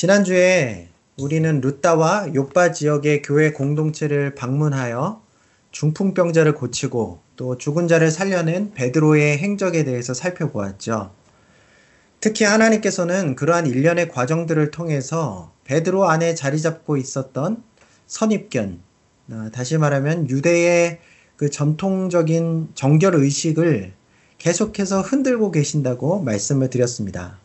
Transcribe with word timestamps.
지난주에 0.00 0.88
우리는 1.18 1.60
루따와 1.60 2.32
요빠 2.34 2.72
지역의 2.72 3.20
교회 3.20 3.52
공동체를 3.52 4.34
방문하여 4.34 5.20
중풍병자를 5.72 6.54
고치고 6.54 7.20
또 7.36 7.58
죽은 7.58 7.86
자를 7.86 8.10
살려낸 8.10 8.72
베드로의 8.72 9.36
행적에 9.36 9.84
대해서 9.84 10.14
살펴보았죠. 10.14 11.12
특히 12.18 12.46
하나님께서는 12.46 13.34
그러한 13.34 13.66
일련의 13.66 14.08
과정들을 14.08 14.70
통해서 14.70 15.52
베드로 15.64 16.08
안에 16.08 16.34
자리 16.34 16.58
잡고 16.62 16.96
있었던 16.96 17.62
선입견, 18.06 18.80
아, 19.32 19.50
다시 19.52 19.76
말하면 19.76 20.30
유대의 20.30 20.98
그 21.36 21.50
전통적인 21.50 22.70
정결 22.74 23.16
의식을 23.16 23.92
계속해서 24.38 25.02
흔들고 25.02 25.50
계신다고 25.50 26.22
말씀을 26.22 26.70
드렸습니다. 26.70 27.38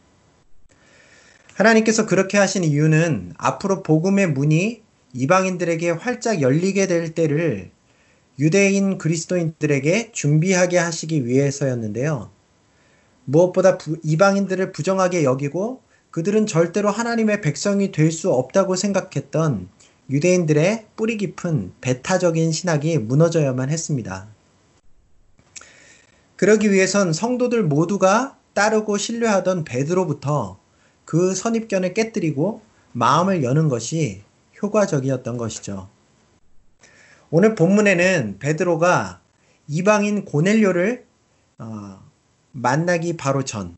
하나님께서 1.56 2.06
그렇게 2.06 2.38
하신 2.38 2.66
이유는 2.66 3.34
앞으로 3.38 3.82
복음의 3.82 4.32
문이 4.32 4.82
이방인들에게 5.14 5.90
활짝 5.92 6.42
열리게 6.42 6.88
될 6.88 7.16
때를 7.16 7.72
유대인 8.38 8.98
그리스도인들에게 8.98 10.12
준비하게 10.12 10.78
하시기 10.78 11.26
위해서였는데요. 11.26 12.30
무엇보다 13.24 13.78
부, 13.78 13.98
이방인들을 14.04 14.74
부정하게 14.74 15.24
여기고 15.24 15.82
그들은 16.12 16.46
절대로 16.46 16.92
하나님의 16.92 17.40
백성이 17.40 17.94
될 17.94 18.12
수 18.12 18.34
없다고 18.34 18.76
생각했던 18.76 19.70
유대인들의 20.10 20.88
뿌리 20.98 21.16
깊은 21.16 21.72
배타적인 21.80 22.52
신학이 22.52 22.98
무너져야만 22.98 23.70
했습니다. 23.70 24.28
그러기 26.36 26.70
위해선 26.74 27.14
성도들 27.14 27.64
모두가 27.64 28.38
따르고 28.54 28.98
신뢰하던 28.98 29.64
베드로부터 29.64 30.60
그 31.06 31.34
선입견을 31.34 31.94
깨뜨리고 31.94 32.62
마음을 32.92 33.44
여는 33.44 33.70
것이 33.70 34.24
효과적이었던 34.62 35.38
것이죠. 35.38 35.90
오늘 37.30 37.56
본문에는 37.56 38.38
베드로가 38.40 39.22
이방인 39.68 40.26
고넬료를 40.26 41.06
어, 41.58 42.00
만나기 42.52 43.18
바로 43.18 43.44
전 43.44 43.78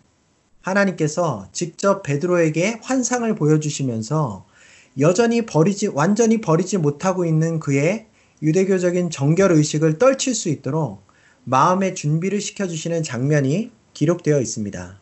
하나님께서 0.62 1.48
직접 1.52 2.04
베드로에게 2.04 2.80
환상을 2.82 3.34
보여주시면서 3.36 4.46
여전히 5.00 5.46
버리지 5.46 5.88
완전히 5.88 6.42
버리지 6.42 6.78
못하고 6.78 7.26
있는 7.26 7.60
그의 7.60 8.08
유대교적인 8.42 9.10
정결 9.10 9.52
의식을 9.52 9.98
떨칠 9.98 10.36
수 10.36 10.50
있도록 10.50 11.06
마음의 11.46 11.96
준비를 11.96 12.42
시켜주시는 12.42 13.04
장면이 13.04 13.72
기록되어 13.94 14.40
있습니다. 14.42 15.00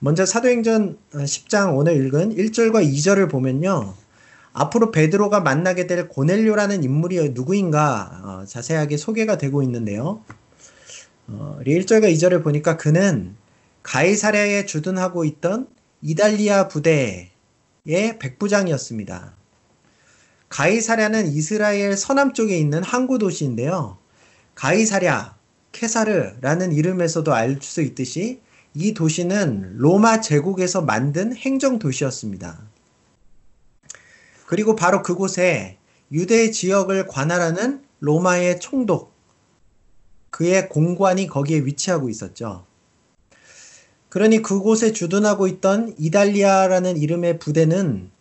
먼저 0.00 0.24
사도행전 0.24 0.96
10장 1.12 1.76
오늘 1.76 1.96
읽은 2.06 2.36
1절과 2.36 2.86
2절을 2.88 3.28
보면요. 3.28 3.94
앞으로 4.52 4.92
베드로가 4.92 5.40
만나게 5.40 5.88
될 5.88 6.08
고넬료라는 6.08 6.84
인물이 6.84 7.30
누구인가 7.30 8.20
어, 8.22 8.44
자세하게 8.46 8.96
소개가 8.96 9.38
되고 9.38 9.60
있는데요. 9.64 10.22
어, 11.26 11.58
1절과 11.66 12.12
2절을 12.12 12.44
보니까 12.44 12.76
그는 12.76 13.34
가이사랴에 13.82 14.66
주둔하고 14.66 15.24
있던 15.24 15.66
이달리아 16.00 16.68
부대의 16.68 17.30
백부장이었습니다. 18.20 19.34
가이사랴는 20.48 21.26
이스라엘 21.26 21.96
서남 21.96 22.34
쪽에 22.34 22.56
있는 22.56 22.84
항구 22.84 23.18
도시인데요. 23.18 23.98
가이사랴, 24.54 25.36
케사르라는 25.72 26.72
이름에서도 26.72 27.34
알 27.34 27.58
수 27.60 27.82
있듯이 27.82 28.40
이 28.80 28.94
도시는 28.94 29.78
로마 29.78 30.20
제국에서 30.20 30.82
만든 30.82 31.34
행정 31.34 31.80
도시였습니다. 31.80 32.62
그리고 34.46 34.76
바로 34.76 35.02
그곳에 35.02 35.78
유대 36.12 36.52
지역을 36.52 37.08
관할하는 37.08 37.82
로마의 37.98 38.60
총독, 38.60 39.12
그의 40.30 40.68
공관이 40.68 41.26
거기에 41.26 41.58
위치하고 41.64 42.08
있었죠. 42.08 42.66
그러니 44.10 44.42
그곳에 44.42 44.92
주둔하고 44.92 45.48
있던 45.48 45.96
이달리아라는 45.98 46.98
이름의 46.98 47.40
부대는 47.40 48.12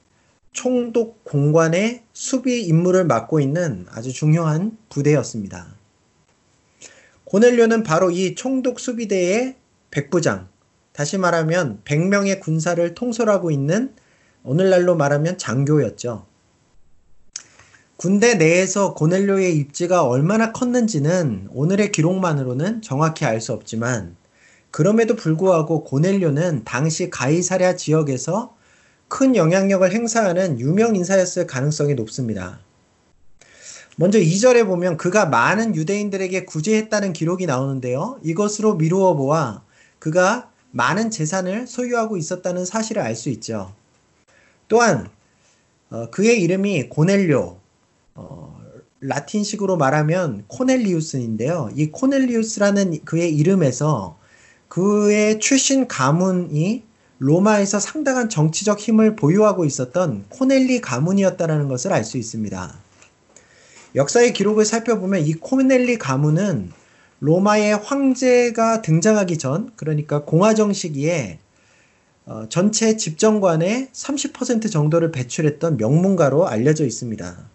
총독 0.53 1.23
공관의 1.23 2.01
수비 2.13 2.63
임무를 2.63 3.05
맡고 3.05 3.41
있는 3.41 3.85
아주 3.91 4.11
중요한 4.11 4.75
부대였습니다. 4.89 5.75
고넬료는 7.25 7.83
바로 7.83 8.09
이 8.09 8.33
총독 8.33 8.79
수비대의 8.79 9.55
백부장, 9.91 10.49
다시 10.93 11.17
말하면 11.17 11.81
100명의 11.85 12.39
군사를 12.39 12.93
통솔하고 12.93 13.51
있는 13.51 13.93
오늘날로 14.43 14.95
말하면 14.95 15.37
장교였죠. 15.37 16.25
군대 17.97 18.35
내에서 18.35 18.93
고넬료의 18.93 19.57
입지가 19.57 20.03
얼마나 20.03 20.51
컸는지는 20.51 21.47
오늘의 21.51 21.91
기록만으로는 21.91 22.81
정확히 22.81 23.25
알 23.25 23.41
수 23.41 23.53
없지만 23.53 24.15
그럼에도 24.69 25.15
불구하고 25.15 25.83
고넬료는 25.83 26.63
당시 26.63 27.09
가이사랴 27.09 27.75
지역에서 27.75 28.55
큰 29.07 29.35
영향력을 29.35 29.91
행사하는 29.91 30.59
유명 30.59 30.95
인사였을 30.95 31.47
가능성이 31.47 31.95
높습니다. 31.95 32.59
먼저 33.95 34.19
2절에 34.19 34.65
보면 34.67 34.97
그가 34.97 35.25
많은 35.25 35.75
유대인들에게 35.75 36.45
구제했다는 36.45 37.13
기록이 37.13 37.47
나오는데요. 37.47 38.19
이것으로 38.21 38.75
미루어 38.75 39.15
보아 39.15 39.63
그가 39.99 40.51
많은 40.71 41.11
재산을 41.11 41.67
소유하고 41.67 42.17
있었다는 42.17 42.65
사실을 42.65 43.01
알 43.01 43.15
수 43.15 43.29
있죠. 43.29 43.73
또한 44.67 45.09
어, 45.89 46.09
그의 46.11 46.41
이름이 46.41 46.89
고넬료, 46.89 47.57
어, 48.15 48.61
라틴식으로 48.99 49.77
말하면 49.77 50.43
코넬리우스인데요. 50.47 51.69
이 51.75 51.91
코넬리우스라는 51.91 53.05
그의 53.05 53.35
이름에서 53.35 54.17
그의 54.67 55.39
출신 55.39 55.87
가문이 55.87 56.83
로마에서 57.19 57.79
상당한 57.79 58.29
정치적 58.29 58.79
힘을 58.79 59.15
보유하고 59.15 59.65
있었던 59.65 60.25
코넬리 60.29 60.81
가문이었다는 60.81 61.67
것을 61.67 61.93
알 61.93 62.03
수 62.03 62.17
있습니다. 62.17 62.75
역사의 63.95 64.33
기록을 64.33 64.65
살펴보면 64.65 65.25
이 65.25 65.33
코넬리 65.33 65.97
가문은 65.97 66.71
로마의 67.19 67.77
황제가 67.77 68.81
등장하기 68.81 69.37
전, 69.37 69.71
그러니까 69.75 70.23
공화정 70.23 70.73
시기에 70.73 71.39
어, 72.25 72.45
전체 72.49 72.97
집정관의 72.97 73.89
30% 73.93 74.69
정도를 74.69 75.11
배출했던 75.11 75.77
명문가로 75.77 76.47
알려져 76.47 76.85
있습니다. 76.85 77.49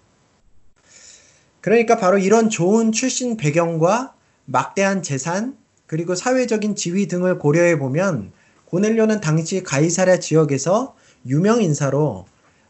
그러니까 1.61 1.97
바로 1.97 2.19
이런 2.19 2.49
좋은 2.49 2.91
출신 2.91 3.37
배경과 3.37 4.15
막대한 4.47 5.03
재산, 5.03 5.57
그리고 5.87 6.15
사회적인 6.15 6.75
지위 6.75 7.07
등을 7.07 7.39
고려해 7.39 7.79
보면 7.79 8.33
고넬료는 8.65 9.21
당시 9.21 9.63
가이사랴 9.63 10.19
지역에서 10.19 10.97
유명 11.27 11.63
인사로 11.63 12.25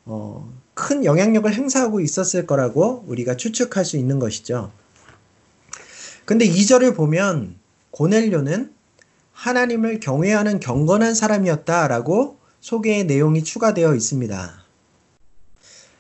어, 0.05 0.53
큰 0.75 1.05
영향력을 1.05 1.53
행사하고 1.55 2.01
있었을 2.01 2.47
거라고 2.47 3.05
우리가 3.07 3.37
추측할 3.37 3.85
수 3.85 3.97
있는 3.97 4.19
것이죠. 4.19 4.73
근데 6.33 6.49
2절을 6.49 6.97
보면 6.97 7.59
고넬료는 7.91 8.73
하나님을 9.33 10.01
경외하는 10.01 10.61
경건한 10.61 11.15
사람이었다라고 11.15 12.39
소개의 12.59 13.05
내용이 13.05 13.45
추가되어 13.45 13.95
있습니다. 13.95 14.65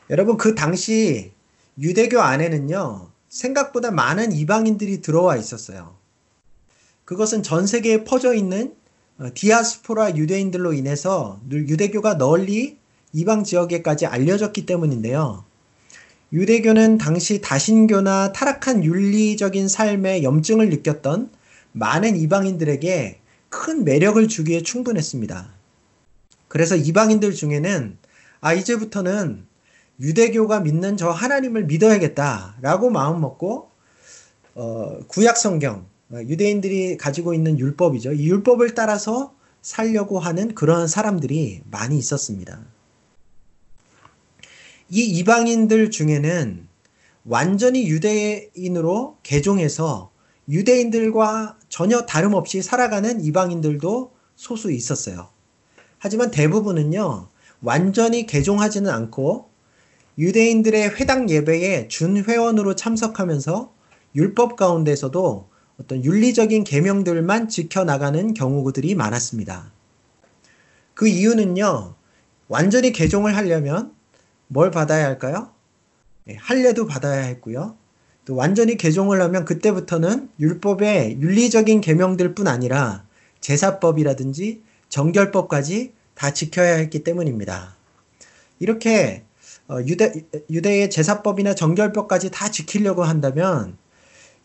여러분 0.08 0.38
그 0.38 0.54
당시 0.54 1.32
유대교 1.78 2.18
안에는요 2.18 3.10
생각보다 3.28 3.90
많은 3.90 4.32
이방인들이 4.32 5.02
들어와 5.02 5.36
있었어요. 5.36 5.98
그것은 7.04 7.42
전 7.42 7.66
세계에 7.66 8.02
퍼져 8.04 8.32
있는 8.32 8.74
어, 9.18 9.26
디아스포라 9.34 10.16
유대인들로 10.16 10.72
인해서 10.72 11.42
유대교가 11.50 12.16
널리 12.16 12.78
이방 13.12 13.44
지역에까지 13.44 14.06
알려졌기 14.06 14.64
때문인데요. 14.64 15.44
유대교는 16.32 16.96
당시 16.96 17.40
다신교나 17.42 18.32
타락한 18.32 18.84
윤리적인 18.84 19.68
삶에 19.68 20.22
염증을 20.22 20.70
느꼈던 20.70 21.30
많은 21.72 22.16
이방인들에게 22.16 23.20
큰 23.50 23.84
매력을 23.84 24.26
주기에 24.28 24.62
충분했습니다. 24.62 25.52
그래서 26.48 26.74
이방인들 26.76 27.34
중에는 27.34 27.98
아 28.40 28.54
이제부터는 28.54 29.44
유대교가 30.00 30.60
믿는 30.60 30.96
저 30.96 31.10
하나님을 31.10 31.64
믿어야겠다라고 31.66 32.90
마음 32.90 33.20
먹고 33.20 33.70
어, 34.54 35.00
구약 35.08 35.36
성경 35.36 35.86
어, 36.10 36.16
유대인들이 36.16 36.96
가지고 36.96 37.34
있는 37.34 37.58
율법이죠. 37.58 38.14
이 38.14 38.28
율법을 38.28 38.74
따라서 38.74 39.34
살려고 39.60 40.18
하는 40.18 40.54
그런 40.54 40.88
사람들이 40.88 41.62
많이 41.70 41.98
있었습니다. 41.98 42.58
이 44.94 45.04
이방인들 45.06 45.90
중에는 45.90 46.68
완전히 47.24 47.88
유대인으로 47.88 49.16
개종해서 49.22 50.10
유대인들과 50.50 51.56
전혀 51.70 52.04
다름없이 52.04 52.60
살아가는 52.60 53.24
이방인들도 53.24 54.12
소수 54.36 54.70
있었어요. 54.70 55.30
하지만 55.98 56.30
대부분은요, 56.30 57.28
완전히 57.62 58.26
개종하지는 58.26 58.90
않고 58.90 59.48
유대인들의 60.18 60.96
회당 60.96 61.30
예배에 61.30 61.88
준회원으로 61.88 62.76
참석하면서 62.76 63.72
율법 64.14 64.56
가운데서도 64.56 65.48
어떤 65.80 66.04
윤리적인 66.04 66.64
계명들만 66.64 67.48
지켜나가는 67.48 68.34
경우들이 68.34 68.94
많았습니다. 68.94 69.72
그 70.92 71.08
이유는요, 71.08 71.94
완전히 72.48 72.92
개종을 72.92 73.34
하려면 73.38 73.94
뭘 74.52 74.70
받아야 74.70 75.06
할까요? 75.06 75.50
네, 76.24 76.36
할례도 76.38 76.86
받아야 76.86 77.22
했고요. 77.22 77.74
또 78.26 78.36
완전히 78.36 78.76
개종을 78.76 79.20
하면 79.22 79.44
그때부터는 79.44 80.28
율법의 80.38 81.20
윤리적인 81.20 81.80
계명들뿐 81.80 82.46
아니라 82.46 83.04
제사법이라든지 83.40 84.62
정결법까지 84.90 85.92
다 86.14 86.32
지켜야 86.32 86.76
했기 86.76 87.02
때문입니다. 87.02 87.74
이렇게 88.58 89.24
어, 89.68 89.78
유대, 89.86 90.12
유대의 90.50 90.90
제사법이나 90.90 91.54
정결법까지 91.54 92.30
다 92.30 92.50
지키려고 92.50 93.04
한다면 93.04 93.78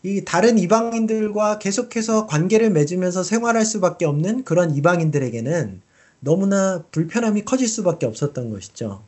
이 0.02 0.24
다른 0.24 0.58
이방인들과 0.58 1.58
계속해서 1.58 2.26
관계를 2.26 2.70
맺으면서 2.70 3.22
생활할 3.22 3.66
수밖에 3.66 4.06
없는 4.06 4.44
그런 4.44 4.74
이방인들에게는 4.74 5.82
너무나 6.20 6.82
불편함이 6.90 7.44
커질 7.44 7.68
수밖에 7.68 8.06
없었던 8.06 8.50
것이죠. 8.50 9.02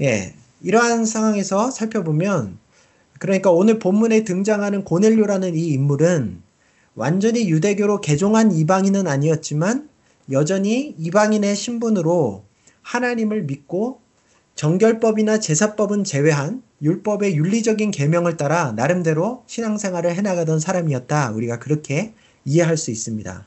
예. 0.00 0.34
이러한 0.62 1.04
상황에서 1.04 1.70
살펴보면 1.70 2.58
그러니까 3.18 3.50
오늘 3.50 3.78
본문에 3.78 4.24
등장하는 4.24 4.84
고넬료라는 4.84 5.54
이 5.54 5.68
인물은 5.68 6.42
완전히 6.94 7.48
유대교로 7.48 8.00
개종한 8.00 8.52
이방인은 8.52 9.06
아니었지만 9.06 9.88
여전히 10.30 10.94
이방인의 10.98 11.56
신분으로 11.56 12.44
하나님을 12.82 13.42
믿고 13.42 14.00
정결법이나 14.54 15.40
제사법은 15.40 16.04
제외한 16.04 16.62
율법의 16.82 17.36
윤리적인 17.36 17.90
계명을 17.90 18.36
따라 18.36 18.72
나름대로 18.72 19.44
신앙생활을 19.46 20.14
해나가던 20.14 20.58
사람이었다. 20.58 21.30
우리가 21.30 21.58
그렇게 21.58 22.12
이해할 22.44 22.76
수 22.76 22.90
있습니다. 22.90 23.46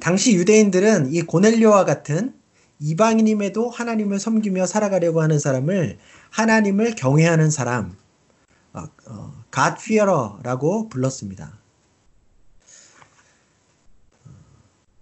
당시 0.00 0.34
유대인들은 0.34 1.12
이 1.12 1.22
고넬료와 1.22 1.84
같은 1.84 2.32
이방인임에도 2.80 3.70
하나님을 3.70 4.18
섬기며 4.18 4.66
살아가려고 4.66 5.20
하는 5.20 5.38
사람을 5.38 5.98
하나님을 6.30 6.94
경외하는 6.94 7.50
사람, 7.50 7.96
어, 8.72 8.84
어, 9.06 9.44
불렀습니다. 10.88 11.58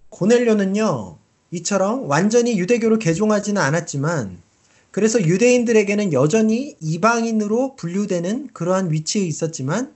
고넬료는요, 0.09 1.17
이처럼 1.51 2.09
완전히 2.09 2.57
유대교로 2.57 2.97
개종하지는 2.97 3.61
않았지만, 3.61 4.41
그래서 4.89 5.21
유대인들에게는 5.21 6.11
여전히 6.13 6.75
이방인으로 6.81 7.75
분류되는 7.75 8.49
그러한 8.53 8.91
위치에 8.91 9.21
있었지만, 9.23 9.93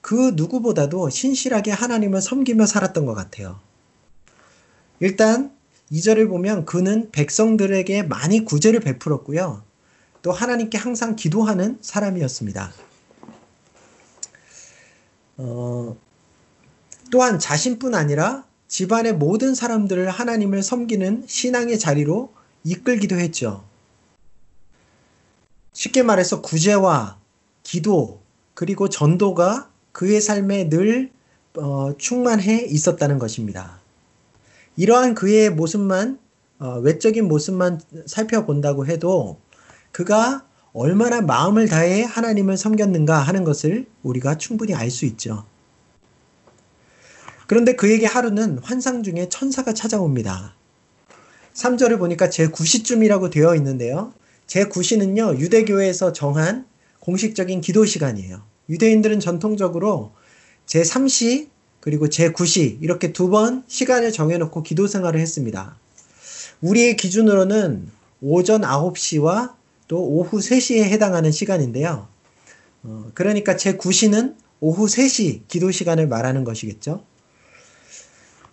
그 0.00 0.32
누구보다도 0.34 1.10
신실하게 1.10 1.70
하나님을 1.72 2.22
섬기며 2.22 2.64
살았던 2.64 3.04
것 3.04 3.14
같아요. 3.14 3.60
일단 5.00 5.57
2절을 5.92 6.28
보면 6.28 6.64
그는 6.64 7.10
백성들에게 7.10 8.02
많이 8.04 8.44
구제를 8.44 8.80
베풀었고요. 8.80 9.62
또 10.22 10.32
하나님께 10.32 10.76
항상 10.76 11.16
기도하는 11.16 11.78
사람이었습니다. 11.80 12.72
어, 15.38 15.96
또한 17.10 17.38
자신뿐 17.38 17.94
아니라 17.94 18.44
집안의 18.66 19.14
모든 19.14 19.54
사람들을 19.54 20.10
하나님을 20.10 20.62
섬기는 20.62 21.24
신앙의 21.26 21.78
자리로 21.78 22.32
이끌기도 22.64 23.16
했죠. 23.16 23.64
쉽게 25.72 26.02
말해서 26.02 26.42
구제와 26.42 27.18
기도 27.62 28.20
그리고 28.54 28.88
전도가 28.88 29.70
그의 29.92 30.20
삶에 30.20 30.68
늘 30.68 31.10
어, 31.56 31.96
충만해 31.96 32.66
있었다는 32.66 33.18
것입니다. 33.18 33.80
이러한 34.78 35.16
그의 35.16 35.50
모습만 35.50 36.20
어, 36.60 36.78
외적인 36.78 37.26
모습만 37.26 37.80
살펴본다고 38.06 38.86
해도 38.86 39.40
그가 39.90 40.46
얼마나 40.72 41.20
마음을 41.20 41.66
다해 41.66 42.04
하나님을 42.04 42.56
섬겼는가 42.56 43.18
하는 43.18 43.42
것을 43.42 43.86
우리가 44.04 44.38
충분히 44.38 44.74
알 44.74 44.90
수 44.90 45.04
있죠. 45.06 45.44
그런데 47.48 47.74
그에게 47.74 48.06
하루는 48.06 48.58
환상 48.58 49.02
중에 49.02 49.28
천사가 49.28 49.74
찾아옵니다. 49.74 50.54
3절을 51.54 51.98
보니까 51.98 52.28
제9시쯤이라고 52.28 53.32
되어 53.32 53.56
있는데요. 53.56 54.12
제9시는요, 54.46 55.40
유대교에서 55.40 56.12
정한 56.12 56.66
공식적인 57.00 57.62
기도 57.62 57.84
시간이에요. 57.84 58.44
유대인들은 58.68 59.18
전통적으로 59.18 60.12
제3시 60.66 61.48
그리고 61.88 62.06
제9시 62.08 62.82
이렇게 62.82 63.14
두 63.14 63.30
번 63.30 63.64
시간을 63.66 64.12
정해놓고 64.12 64.62
기도 64.62 64.86
생활을 64.86 65.20
했습니다. 65.20 65.76
우리의 66.60 66.96
기준으로는 66.96 67.88
오전 68.20 68.60
9시와 68.60 69.54
또 69.86 70.02
오후 70.02 70.38
3시에 70.38 70.82
해당하는 70.82 71.30
시간인데요. 71.30 72.08
어, 72.82 73.10
그러니까 73.14 73.56
제9시는 73.56 74.34
오후 74.60 74.84
3시 74.84 75.48
기도 75.48 75.70
시간을 75.70 76.08
말하는 76.08 76.44
것이겠죠. 76.44 77.04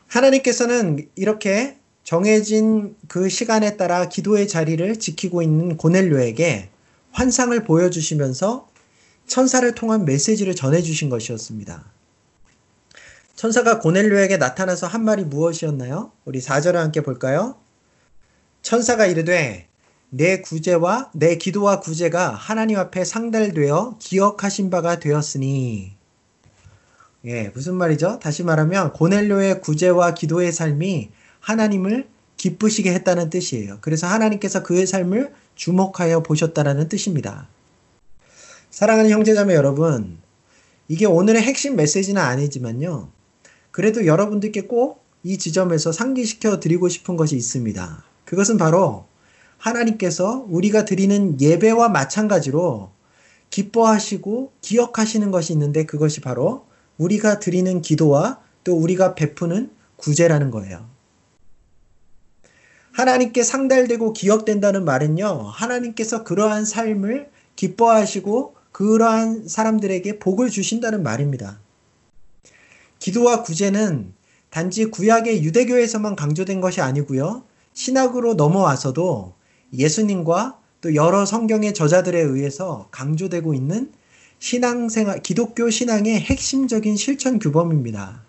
하나님께서는 0.08 1.10
이렇게 1.16 1.76
정해진 2.06 2.96
그 3.10 3.28
시간에 3.28 3.76
따라 3.76 4.08
기도의 4.08 4.48
자리를 4.48 4.98
지키고 4.98 5.42
있는 5.42 5.76
고넬료에게 5.76 6.70
환상을 7.12 7.64
보여주시면서 7.66 8.70
천사를 9.28 9.70
통한 9.76 10.06
메시지를 10.06 10.56
전해주신 10.56 11.10
것이었습니다. 11.10 11.95
천사가 13.36 13.80
고넬료에게 13.80 14.38
나타나서 14.38 14.88
한 14.88 15.04
말이 15.04 15.24
무엇이었나요? 15.24 16.12
우리 16.24 16.40
4절을 16.40 16.76
함께 16.76 17.02
볼까요? 17.02 17.58
천사가 18.62 19.06
이르되 19.06 19.68
내 20.10 20.42
구제와 20.42 21.12
내 21.14 21.38
기도와 21.38 21.82
구제가 21.82 22.30
하나님 22.32 22.80
앞에 22.80 23.04
상달되어 23.04 23.98
기억하신 24.00 24.70
바가 24.70 25.00
되었으니 25.00 25.96
예, 27.26 27.50
무슨 27.50 27.76
말이죠? 27.76 28.20
다시 28.20 28.44
말하면 28.44 28.94
고넬료의 28.94 29.62
구제와 29.62 30.14
기도의 30.14 30.52
삶이 30.52 31.10
하나님을 31.42 32.08
기쁘시게 32.38 32.94
했다는 32.94 33.30
뜻이에요. 33.30 33.80
그래서 33.82 34.08
하나님께서 34.08 34.64
그의 34.64 34.86
삶을 34.88 35.34
주목하여 35.56 36.22
보셨다라는 36.22 36.88
뜻입니다. 36.88 37.48
사랑하는 38.70 39.10
형제자매 39.10 39.56
여러분, 39.56 40.20
이게 40.88 41.06
오늘의 41.06 41.42
핵심 41.42 41.76
메시지는 41.76 42.22
아니지만요. 42.22 43.15
그래도 43.76 44.06
여러분들께 44.06 44.62
꼭 44.62 45.06
이 45.26 45.40
지점에서 45.40 45.92
상기시켜 45.92 46.60
드리고 46.60 46.88
싶은 46.88 47.18
것이 47.18 47.36
있습니다. 47.36 48.04
그것은 48.26 48.58
바로 48.58 49.06
하나님께서 49.58 50.46
우리가 50.48 50.86
드리는 50.86 51.42
예배와 51.42 51.90
마찬가지로 51.90 52.92
기뻐하시고 53.50 54.52
기억하시는 54.62 55.32
것이 55.32 55.54
있는데 55.54 55.88
그것이 55.88 56.22
바로 56.22 56.68
우리가 57.00 57.40
드리는 57.40 57.82
기도와 57.82 58.40
또 58.64 58.76
우리가 58.76 59.16
베푸는 59.16 59.72
구제라는 59.96 60.52
거예요. 60.52 60.88
하나님께 62.92 63.42
상달되고 63.42 64.14
기억된다는 64.14 64.86
말은요, 64.86 65.26
하나님께서 65.26 66.24
그러한 66.24 66.66
삶을 66.66 67.32
기뻐하시고 67.56 68.54
그러한 68.72 69.48
사람들에게 69.48 70.20
복을 70.20 70.52
주신다는 70.52 71.02
말입니다. 71.02 71.65
기도와 73.06 73.44
구제는 73.44 74.14
단지 74.50 74.86
구약의 74.86 75.44
유대교에서만 75.44 76.16
강조된 76.16 76.60
것이 76.60 76.82
아니고요. 76.82 77.44
신학으로 77.72 78.34
넘어와서도 78.34 79.36
예수님과 79.74 80.60
또 80.82 80.96
여러 80.96 81.24
성경의 81.24 81.76
저자들에 81.76 82.20
의해서 82.20 82.88
강조되고 82.90 83.54
있는 83.54 83.92
신앙생활, 84.40 85.22
기독교 85.22 85.70
신앙의 85.70 86.20
핵심적인 86.20 86.96
실천 86.96 87.38
규범입니다. 87.38 88.24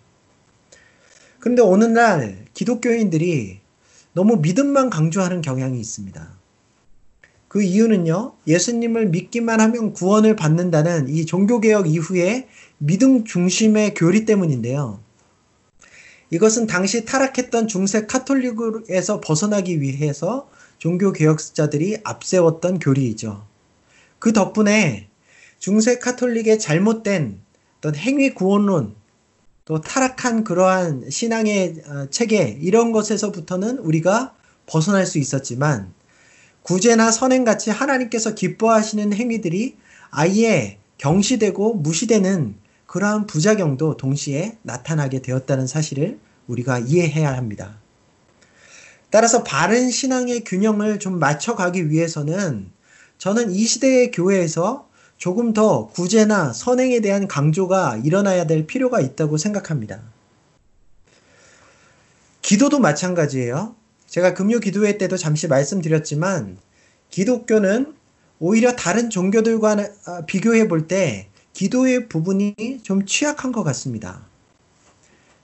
그런데 1.39 1.63
오늘날 1.63 2.45
기독교인들이 2.53 3.59
너무 4.13 4.35
믿음만 4.37 4.91
강조하는 4.91 5.41
경향이 5.41 5.79
있습니다. 5.79 6.36
그 7.47 7.61
이유는요, 7.61 8.33
예수님을 8.45 9.07
믿기만 9.07 9.61
하면 9.61 9.93
구원을 9.93 10.35
받는다는 10.35 11.07
이 11.09 11.25
종교개혁 11.25 11.87
이후에 11.87 12.47
믿음 12.77 13.23
중심의 13.23 13.93
교리 13.93 14.25
때문인데요. 14.25 14.99
이것은 16.29 16.67
당시 16.67 17.05
타락했던 17.05 17.67
중세 17.67 18.05
카톨릭에서 18.05 19.21
벗어나기 19.21 19.79
위해서 19.79 20.49
종교개혁자들이 20.79 21.99
앞세웠던 22.03 22.79
교리이죠. 22.79 23.45
그 24.19 24.33
덕분에 24.33 25.07
중세 25.59 25.99
카톨릭의 25.99 26.59
잘못된 26.59 27.39
어떤 27.77 27.95
행위 27.95 28.33
구원론, 28.33 28.95
또 29.65 29.81
타락한 29.81 30.43
그러한 30.43 31.09
신앙의 31.09 31.81
어, 31.87 32.07
체계, 32.09 32.57
이런 32.61 32.91
것에서부터는 32.91 33.79
우리가 33.79 34.33
벗어날 34.65 35.05
수 35.05 35.19
있었지만 35.19 35.93
구제나 36.67 37.11
선행같이 37.11 37.69
하나님께서 37.69 38.35
기뻐하시는 38.35 39.13
행위들이 39.13 39.77
아예 40.09 40.79
경시되고 40.97 41.75
무시되는 41.75 42.55
그러한 42.87 43.25
부작용도 43.25 43.95
동시에 43.95 44.57
나타나게 44.63 45.21
되었다는 45.21 45.65
사실을 45.65 46.19
우리가 46.47 46.79
이해해야 46.79 47.37
합니다. 47.37 47.79
따라서 49.09 49.43
바른 49.43 49.89
신앙의 49.89 50.43
균형을 50.43 50.99
좀 50.99 51.19
맞춰가기 51.19 51.89
위해서는 51.89 52.69
저는 53.17 53.51
이 53.51 53.63
시대의 53.63 54.11
교회에서 54.11 54.89
조금 55.15 55.53
더 55.53 55.87
구제나 55.87 56.51
선행에 56.51 56.99
대한 56.99 57.29
강조가 57.29 58.01
일어나야 58.03 58.45
될 58.45 58.67
필요가 58.67 58.99
있다고 58.99 59.37
생각합니다. 59.37 60.01
기도도 62.41 62.79
마찬가지예요. 62.79 63.77
제가 64.07 64.33
금요 64.33 64.59
기도회 64.59 64.97
때도 64.97 65.17
잠시 65.17 65.47
말씀드렸지만 65.47 66.57
기독교는 67.09 67.93
오히려 68.39 68.75
다른 68.75 69.09
종교들과 69.09 69.77
아, 70.05 70.21
비교해 70.25 70.67
볼 70.67 70.87
때 70.87 71.29
기도의 71.53 72.07
부분이 72.07 72.81
좀 72.83 73.05
취약한 73.05 73.51
것 73.51 73.63
같습니다. 73.63 74.21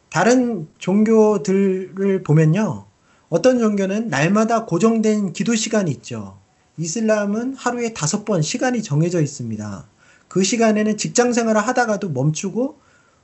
다른 0.10 0.68
종교들을 0.78 2.22
보면요. 2.22 2.86
어떤 3.30 3.58
종교는 3.58 4.10
날마다 4.10 4.66
고정된 4.66 5.34
기도 5.34 5.56
시간이 5.56 5.90
있죠. 5.90 6.38
이슬람은 6.78 7.56
하루에 7.56 7.94
다섯 7.94 8.26
번 8.26 8.44
시간이 8.44 8.84
정해져 8.84 9.22
있습니다. 9.22 9.88
그 10.28 10.44
시간에는 10.44 10.98
직장 10.98 11.34
생활을 11.34 11.62
하다가도 11.62 12.10
멈추고 12.10 12.78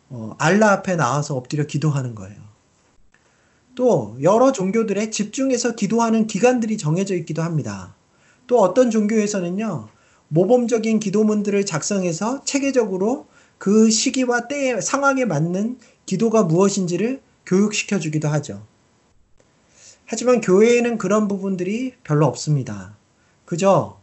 어, 0.10 0.36
알라 0.40 0.72
앞에 0.72 0.96
나와서 0.96 1.36
엎드려 1.36 1.66
기도하는 1.66 2.16
거예요. 2.16 2.49
또 3.80 4.18
여러 4.22 4.52
종교들의 4.52 5.10
집중해서 5.10 5.74
기도하는 5.74 6.28
기간들이 6.28 6.78
정해져 6.78 7.16
있기도 7.16 7.44
합니다. 7.44 7.96
또 8.46 8.60
어떤 8.60 8.92
종교에서는요, 8.92 9.88
모범적인 10.28 11.00
기도문들을 11.00 11.66
작성해서 11.66 12.44
체계적으로 12.44 13.28
그 13.58 13.90
시기와 13.90 14.50
때의 14.50 14.82
상황에 14.82 15.24
맞는 15.24 15.80
기도가 16.06 16.44
무엇인지를 16.44 17.22
교육시켜 17.46 18.00
주기도 18.00 18.28
하죠. 18.28 18.66
하지만 20.06 20.42
교회에는 20.42 20.98
그런 20.98 21.30
부분들이 21.30 21.94
별로 22.04 22.26
없습니다. 22.26 22.98
그저 23.46 23.98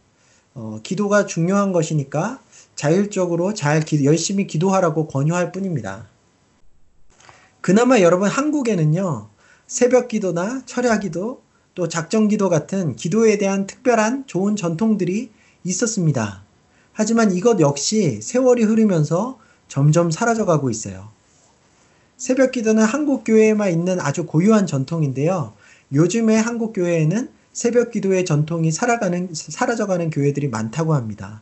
어, 0.55 0.79
기도가 0.81 1.27
중요한 1.27 1.71
것이니까 1.71 2.41
자율적으로 2.75 3.53
잘 3.53 3.81
기, 3.81 4.03
열심히 4.05 4.47
기도하라고 4.47 5.07
권유할 5.07 5.51
뿐입니다. 5.51 6.07
그나마 7.61 8.01
여러분 8.01 8.27
한국에는요 8.27 9.36
새벽 9.67 10.07
기도나 10.07 10.61
철야 10.65 10.97
기도 10.99 11.41
또 11.75 11.89
작정 11.89 12.29
기도 12.29 12.47
같은 12.47 12.95
기도에 12.95 13.37
대한 13.37 13.67
특별한 13.67 14.25
좋은 14.25 14.55
전통들이 14.55 15.29
있었습니다. 15.65 16.41
하지만 16.93 17.33
이것 17.33 17.59
역시 17.59 18.21
세월이 18.21 18.63
흐르면서 18.63 19.37
점점 19.67 20.09
사라져가고 20.09 20.69
있어요. 20.69 21.09
새벽 22.15 22.53
기도는 22.53 22.83
한국 22.83 23.25
교회에만 23.25 23.69
있는 23.69 23.99
아주 23.99 24.25
고유한 24.25 24.65
전통인데요. 24.65 25.53
요즘의 25.93 26.41
한국 26.41 26.71
교회에는 26.71 27.29
새벽 27.51 27.91
기도의 27.91 28.23
전통이 28.23 28.71
살아가는, 28.71 29.29
사라져가는 29.33 30.09
교회들이 30.09 30.47
많다고 30.47 30.93
합니다. 30.93 31.41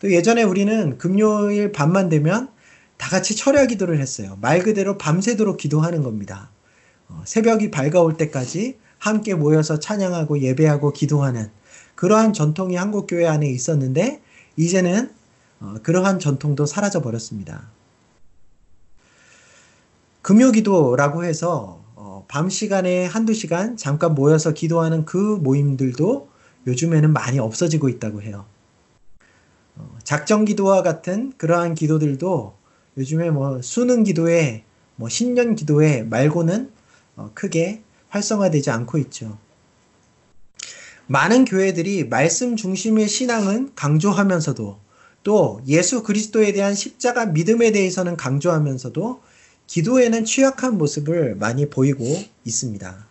또 0.00 0.12
예전에 0.12 0.42
우리는 0.42 0.98
금요일 0.98 1.72
밤만 1.72 2.10
되면 2.10 2.50
다 2.98 3.08
같이 3.08 3.34
철야 3.34 3.66
기도를 3.66 3.98
했어요. 3.98 4.36
말 4.42 4.62
그대로 4.62 4.98
밤새도록 4.98 5.56
기도하는 5.56 6.02
겁니다. 6.02 6.50
어, 7.08 7.22
새벽이 7.24 7.70
밝아올 7.70 8.16
때까지 8.16 8.78
함께 8.98 9.34
모여서 9.34 9.78
찬양하고 9.78 10.40
예배하고 10.40 10.92
기도하는 10.92 11.50
그러한 11.94 12.32
전통이 12.32 12.76
한국 12.76 13.06
교회 13.06 13.26
안에 13.26 13.48
있었는데 13.48 14.20
이제는 14.56 15.10
어, 15.60 15.76
그러한 15.82 16.18
전통도 16.18 16.66
사라져 16.66 17.02
버렸습니다. 17.02 17.68
금요기도라고 20.22 21.24
해서 21.24 21.84
어, 21.94 22.24
밤 22.28 22.50
시간에 22.50 23.06
한두 23.06 23.32
시간 23.32 23.76
잠깐 23.76 24.14
모여서 24.14 24.52
기도하는 24.52 25.04
그 25.04 25.16
모임들도 25.16 26.28
요즘에는 26.66 27.12
많이 27.12 27.38
없어지고 27.38 27.88
있다고 27.88 28.22
해요. 28.22 28.44
어, 29.76 29.96
작정 30.02 30.44
기도와 30.44 30.82
같은 30.82 31.32
그러한 31.36 31.74
기도들도 31.74 32.54
요즘에 32.98 33.30
뭐 33.30 33.62
수능 33.62 34.02
기도회, 34.02 34.64
뭐 34.96 35.08
신년 35.08 35.54
기도회 35.54 36.02
말고는 36.02 36.64
어, 36.64 36.75
크게 37.34 37.82
활성화되지 38.08 38.70
않고 38.70 38.98
있죠. 38.98 39.38
많은 41.06 41.44
교회들이 41.44 42.08
말씀 42.08 42.56
중심의 42.56 43.08
신앙은 43.08 43.72
강조하면서도 43.74 44.78
또 45.22 45.60
예수 45.66 46.02
그리스도에 46.02 46.52
대한 46.52 46.74
십자가 46.74 47.26
믿음에 47.26 47.72
대해서는 47.72 48.16
강조하면서도 48.16 49.20
기도에는 49.66 50.24
취약한 50.24 50.78
모습을 50.78 51.34
많이 51.34 51.68
보이고 51.68 52.04
있습니다. 52.44 53.06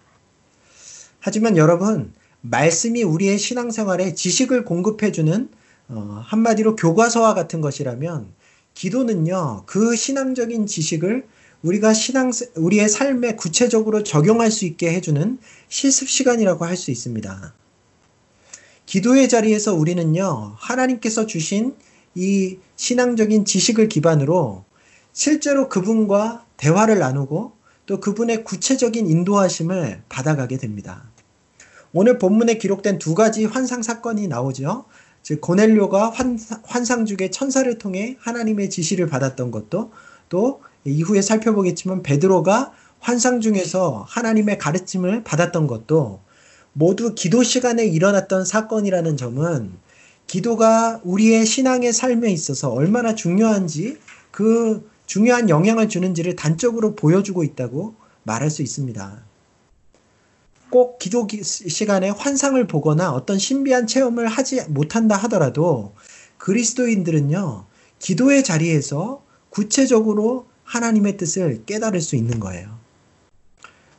하지만 1.20 1.58
여러분, 1.58 2.14
말씀이 2.42 3.04
우리의 3.04 3.38
신앙생활에 3.38 4.14
지식을 4.14 4.64
공급해주는 4.64 5.50
어, 5.88 6.22
한마디로 6.26 6.76
교과서와 6.76 7.34
같은 7.34 7.62
것이라면 7.62 8.28
기도는요, 8.74 9.64
그 9.66 9.96
신앙적인 9.96 10.68
지식을 10.68 11.28
우리가 11.66 11.94
신앙, 11.94 12.32
우리의 12.56 12.88
삶에 12.88 13.36
구체적으로 13.36 14.04
적용할 14.04 14.52
수 14.52 14.66
있게 14.66 14.94
해주는 14.94 15.40
실습 15.68 16.08
시간이라고 16.08 16.64
할 16.64 16.78
수 16.78 16.92
있습니다. 16.92 17.54
기도의 18.86 19.30
자리에서 19.30 19.74
우리는요, 19.74 20.54
하나님께서 20.58 21.26
주신 21.26 21.76
이 22.14 22.60
신앙적인 22.76 23.46
지식을 23.46 23.90
기반으로 23.90 24.64
실제로 25.12 25.68
그분과 25.68 26.46
대화를 26.58 27.00
나누고 27.00 27.54
또 27.88 28.00
그분의 28.00 28.44
구체적인 28.44 29.08
인도하심을 29.08 30.04
받아가게 30.08 30.58
됩니다. 30.58 31.10
오늘 31.94 32.20
본문에 32.20 32.60
기록된 32.60 33.00
두 33.00 33.16
가지 33.16 33.46
환상 33.46 33.82
사건이 33.82 34.28
나오죠. 34.28 34.86
즉 35.24 35.42
고넬료가 35.42 36.14
환상 36.64 37.06
중에 37.06 37.32
천사를 37.32 37.76
통해 37.80 38.18
하나님의 38.20 38.70
지시를 38.70 39.08
받았던 39.08 39.50
것도 39.50 39.92
또 40.30 40.62
이후에 40.86 41.22
살펴보겠지만 41.22 42.04
베드로가 42.04 42.74
환상 43.00 43.42
중에서 43.42 44.06
하나님의 44.08 44.58
가르침을 44.58 45.24
받았던 45.24 45.68
것도 45.68 46.22
모두 46.74 47.16
기도 47.16 47.44
시간에 47.44 47.86
일어났던 47.86 48.46
사건이라는 48.46 49.18
점은 49.18 49.74
기도가 50.28 51.02
우리의 51.04 51.46
신앙의 51.46 51.94
삶에 51.94 52.32
있어서 52.32 52.72
얼마나 52.72 53.16
중요한지 53.16 53.98
그 54.32 54.90
중요한 55.06 55.50
영향을 55.50 55.88
주는지를 55.88 56.36
단적으로 56.36 56.96
보여주고 56.96 57.44
있다고 57.44 57.96
말할 58.24 58.50
수 58.50 58.62
있습니다. 58.62 59.24
꼭 60.72 60.98
기도 60.98 61.28
시간에 61.42 62.10
환상을 62.10 62.66
보거나 62.68 63.12
어떤 63.12 63.38
신비한 63.38 63.88
체험을 63.88 64.28
하지 64.28 64.62
못한다 64.68 65.16
하더라도 65.16 65.94
그리스도인들은요, 66.38 67.66
기도의 68.00 68.44
자리에서 68.44 69.24
구체적으로 69.50 70.48
하나님의 70.66 71.18
뜻을 71.18 71.64
깨달을 71.66 72.02
수 72.02 72.16
있는 72.16 72.40
거예요. 72.40 72.78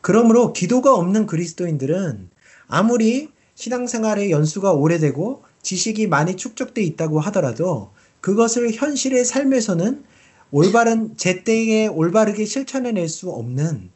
그러므로 0.01 0.53
기도가 0.53 0.95
없는 0.95 1.27
그리스도인들은 1.27 2.29
아무리 2.69 3.31
신앙생활의 3.55 4.31
연수가 4.31 4.73
오래되고 4.73 5.43
지식이 5.63 6.07
많이 6.07 6.37
축적돼 6.37 6.83
있다고 6.83 7.19
하더라도 7.21 7.91
그것을 8.21 8.73
현실의 8.73 9.25
삶에서는 9.25 10.05
올바른 10.51 11.17
제때에 11.17 11.87
올바르게 11.87 12.45
실천해낼 12.45 13.09
수 13.09 13.31
없는 13.31 13.91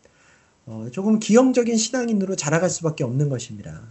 어, 0.67 0.89
조금 0.93 1.19
기형적인 1.19 1.77
신앙인으로 1.77 2.37
자라갈 2.37 2.71
수밖에 2.71 3.05
없는 3.05 3.29
것입니다. 3.29 3.83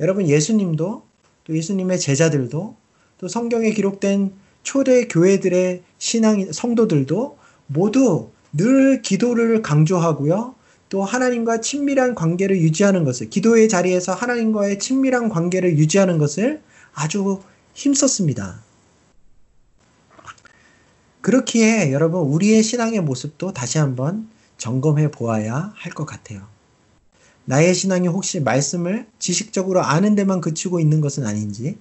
여러분 0.00 0.28
예수님도 0.28 1.04
또 1.44 1.56
예수님의 1.56 1.98
제자들도 1.98 2.76
또 3.18 3.28
성경에 3.28 3.70
기록된 3.70 4.32
초대 4.62 5.06
교회들의 5.06 5.82
신앙 5.98 6.52
성도들도 6.52 7.35
모두 7.66 8.30
늘 8.52 9.02
기도를 9.02 9.62
강조하고요. 9.62 10.54
또 10.88 11.04
하나님과 11.04 11.60
친밀한 11.60 12.14
관계를 12.14 12.60
유지하는 12.60 13.04
것을 13.04 13.28
기도의 13.28 13.68
자리에서 13.68 14.14
하나님과의 14.14 14.78
친밀한 14.78 15.28
관계를 15.28 15.76
유지하는 15.78 16.18
것을 16.18 16.62
아주 16.94 17.42
힘썼습니다. 17.74 18.62
그렇기에 21.20 21.92
여러분 21.92 22.20
우리의 22.20 22.62
신앙의 22.62 23.00
모습도 23.00 23.52
다시 23.52 23.78
한번 23.78 24.28
점검해 24.58 25.10
보아야 25.10 25.72
할 25.76 25.92
것 25.92 26.06
같아요. 26.06 26.46
나의 27.44 27.74
신앙이 27.74 28.08
혹시 28.08 28.40
말씀을 28.40 29.06
지식적으로 29.18 29.82
아는 29.82 30.14
데만 30.14 30.40
그치고 30.40 30.80
있는 30.80 31.00
것은 31.00 31.26
아닌지 31.26 31.78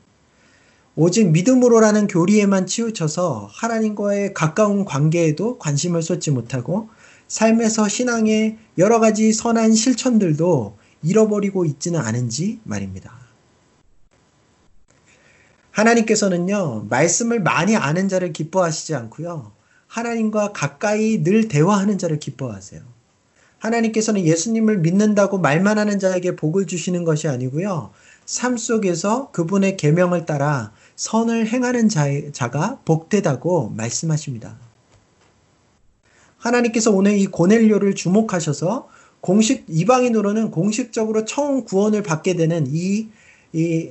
오직 0.97 1.31
믿음으로라는 1.31 2.07
교리에만 2.07 2.67
치우쳐서 2.67 3.49
하나님과의 3.51 4.33
가까운 4.33 4.85
관계에도 4.85 5.57
관심을 5.59 6.01
쏟지 6.01 6.31
못하고 6.31 6.87
삶에서 7.27 7.89
신앙의 7.89 8.57
여러 8.77 9.01
가지 9.01 9.33
선한 9.33 9.73
실천들도 9.73 10.77
잃어버리고 11.03 11.65
있지는 11.65 11.99
않은지 11.99 12.59
말입니다. 12.63 13.11
하나님께서는요, 15.71 16.87
말씀을 16.89 17.41
많이 17.41 17.75
아는 17.75 18.07
자를 18.07 18.31
기뻐하시지 18.31 18.95
않고요, 18.95 19.51
하나님과 19.87 20.53
가까이 20.53 21.23
늘 21.23 21.49
대화하는 21.49 21.97
자를 21.97 22.19
기뻐하세요. 22.19 22.81
하나님께서는 23.59 24.21
예수님을 24.21 24.77
믿는다고 24.77 25.39
말만 25.39 25.77
하는 25.77 25.99
자에게 25.99 26.37
복을 26.37 26.67
주시는 26.67 27.03
것이 27.03 27.27
아니고요, 27.27 27.91
삶 28.25 28.57
속에서 28.57 29.31
그분의 29.31 29.75
계명을 29.75 30.25
따라 30.25 30.71
선을 30.95 31.47
행하는 31.47 31.89
자, 31.89 32.07
자가 32.31 32.79
복되다고 32.85 33.69
말씀하십니다. 33.75 34.57
하나님께서 36.37 36.91
오늘 36.91 37.17
이 37.17 37.25
고넬료를 37.27 37.95
주목하셔서 37.95 38.87
공식 39.19 39.65
이방인으로는 39.67 40.51
공식적으로 40.51 41.25
처음 41.25 41.65
구원을 41.65 42.03
받게 42.03 42.35
되는 42.35 42.67
이, 42.67 43.07
이 43.53 43.89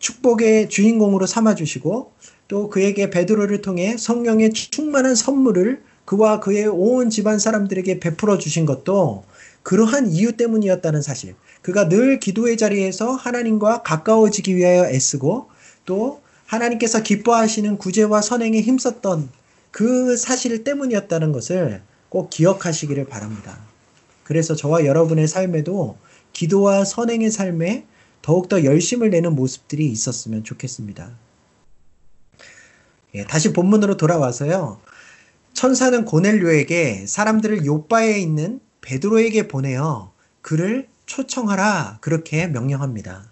축복의 0.00 0.68
주인공으로 0.68 1.26
삼아 1.26 1.54
주시고 1.54 2.12
또 2.48 2.68
그에게 2.68 3.08
베드로를 3.08 3.62
통해 3.62 3.96
성령의 3.96 4.52
충만한 4.52 5.14
선물을 5.14 5.82
그와 6.04 6.40
그의 6.40 6.66
온 6.66 7.08
집안 7.08 7.38
사람들에게 7.38 8.00
베풀어 8.00 8.38
주신 8.38 8.66
것도 8.66 9.24
그러한 9.62 10.10
이유 10.10 10.36
때문이었다는 10.36 11.02
사실. 11.02 11.36
그가 11.62 11.88
늘 11.88 12.18
기도의 12.18 12.56
자리에서 12.56 13.12
하나님과 13.12 13.82
가까워지기 13.82 14.56
위하여 14.56 14.86
애쓰고 14.86 15.51
또 15.84 16.22
하나님께서 16.46 17.02
기뻐하시는 17.02 17.78
구제와 17.78 18.20
선행에 18.20 18.60
힘썼던 18.60 19.30
그 19.70 20.16
사실 20.16 20.64
때문이었다는 20.64 21.32
것을 21.32 21.82
꼭 22.08 22.28
기억하시기를 22.30 23.06
바랍니다. 23.06 23.58
그래서 24.22 24.54
저와 24.54 24.84
여러분의 24.84 25.26
삶에도 25.28 25.96
기도와 26.32 26.84
선행의 26.84 27.30
삶에 27.30 27.86
더욱더 28.20 28.64
열심을 28.64 29.10
내는 29.10 29.34
모습들이 29.34 29.90
있었으면 29.90 30.44
좋겠습니다. 30.44 31.10
예, 33.14 33.24
다시 33.24 33.52
본문으로 33.52 33.96
돌아와서요. 33.96 34.80
천사는 35.54 36.04
고넬료에게 36.04 37.06
사람들을 37.06 37.66
요바에 37.66 38.18
있는 38.18 38.60
베드로에게 38.80 39.48
보내어 39.48 40.12
그를 40.40 40.88
초청하라 41.06 41.98
그렇게 42.00 42.46
명령합니다. 42.46 43.31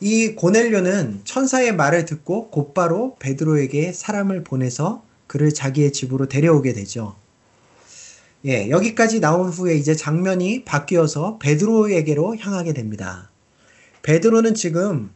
이 0.00 0.34
고넬료는 0.34 1.20
천사의 1.24 1.76
말을 1.76 2.06
듣고 2.06 2.48
곧바로 2.50 3.16
베드로에게 3.18 3.92
사람을 3.92 4.44
보내서 4.44 5.04
그를 5.26 5.52
자기의 5.52 5.92
집으로 5.92 6.26
데려오게 6.26 6.72
되죠. 6.72 7.16
예, 8.46 8.70
여기까지 8.70 9.20
나온 9.20 9.50
후에 9.50 9.76
이제 9.76 9.94
장면이 9.94 10.64
바뀌어서 10.64 11.38
베드로에게로 11.38 12.38
향하게 12.38 12.72
됩니다. 12.72 13.30
베드로는 14.02 14.54
지금 14.54 15.10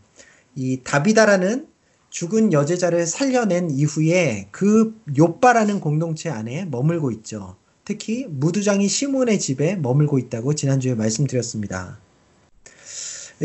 이 0.54 0.80
다비다라는 0.84 1.66
죽은 2.10 2.52
여제자를 2.52 3.06
살려낸 3.06 3.70
이후에 3.70 4.48
그 4.50 4.94
요빠라는 5.16 5.80
공동체 5.80 6.28
안에 6.28 6.66
머물고 6.66 7.10
있죠. 7.10 7.56
특히 7.86 8.26
무두장이 8.28 8.86
시몬의 8.86 9.40
집에 9.40 9.76
머물고 9.76 10.18
있다고 10.18 10.54
지난주에 10.54 10.94
말씀드렸습니다. 10.94 12.03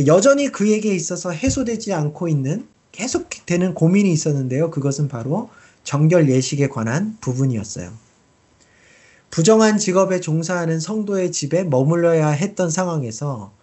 여전히 0.05 0.50
그에게 0.50 0.93
있어서 0.93 1.31
해소되지 1.31 1.93
않고 1.93 2.27
있는 2.27 2.67
계속되는 2.91 3.74
고민이 3.74 4.12
있었는데요. 4.12 4.72
그것은 4.72 5.08
바로 5.08 5.50
정결 5.84 6.29
예식에 6.29 6.67
관한 6.67 7.17
부분이었어요. 7.22 7.91
부정한 9.31 9.77
직업에 9.77 10.19
종사하는 10.19 10.79
성도의 10.79 11.31
집에 11.31 11.63
머물러야 11.63 12.29
했던 12.29 12.69
상황에서 12.69 13.53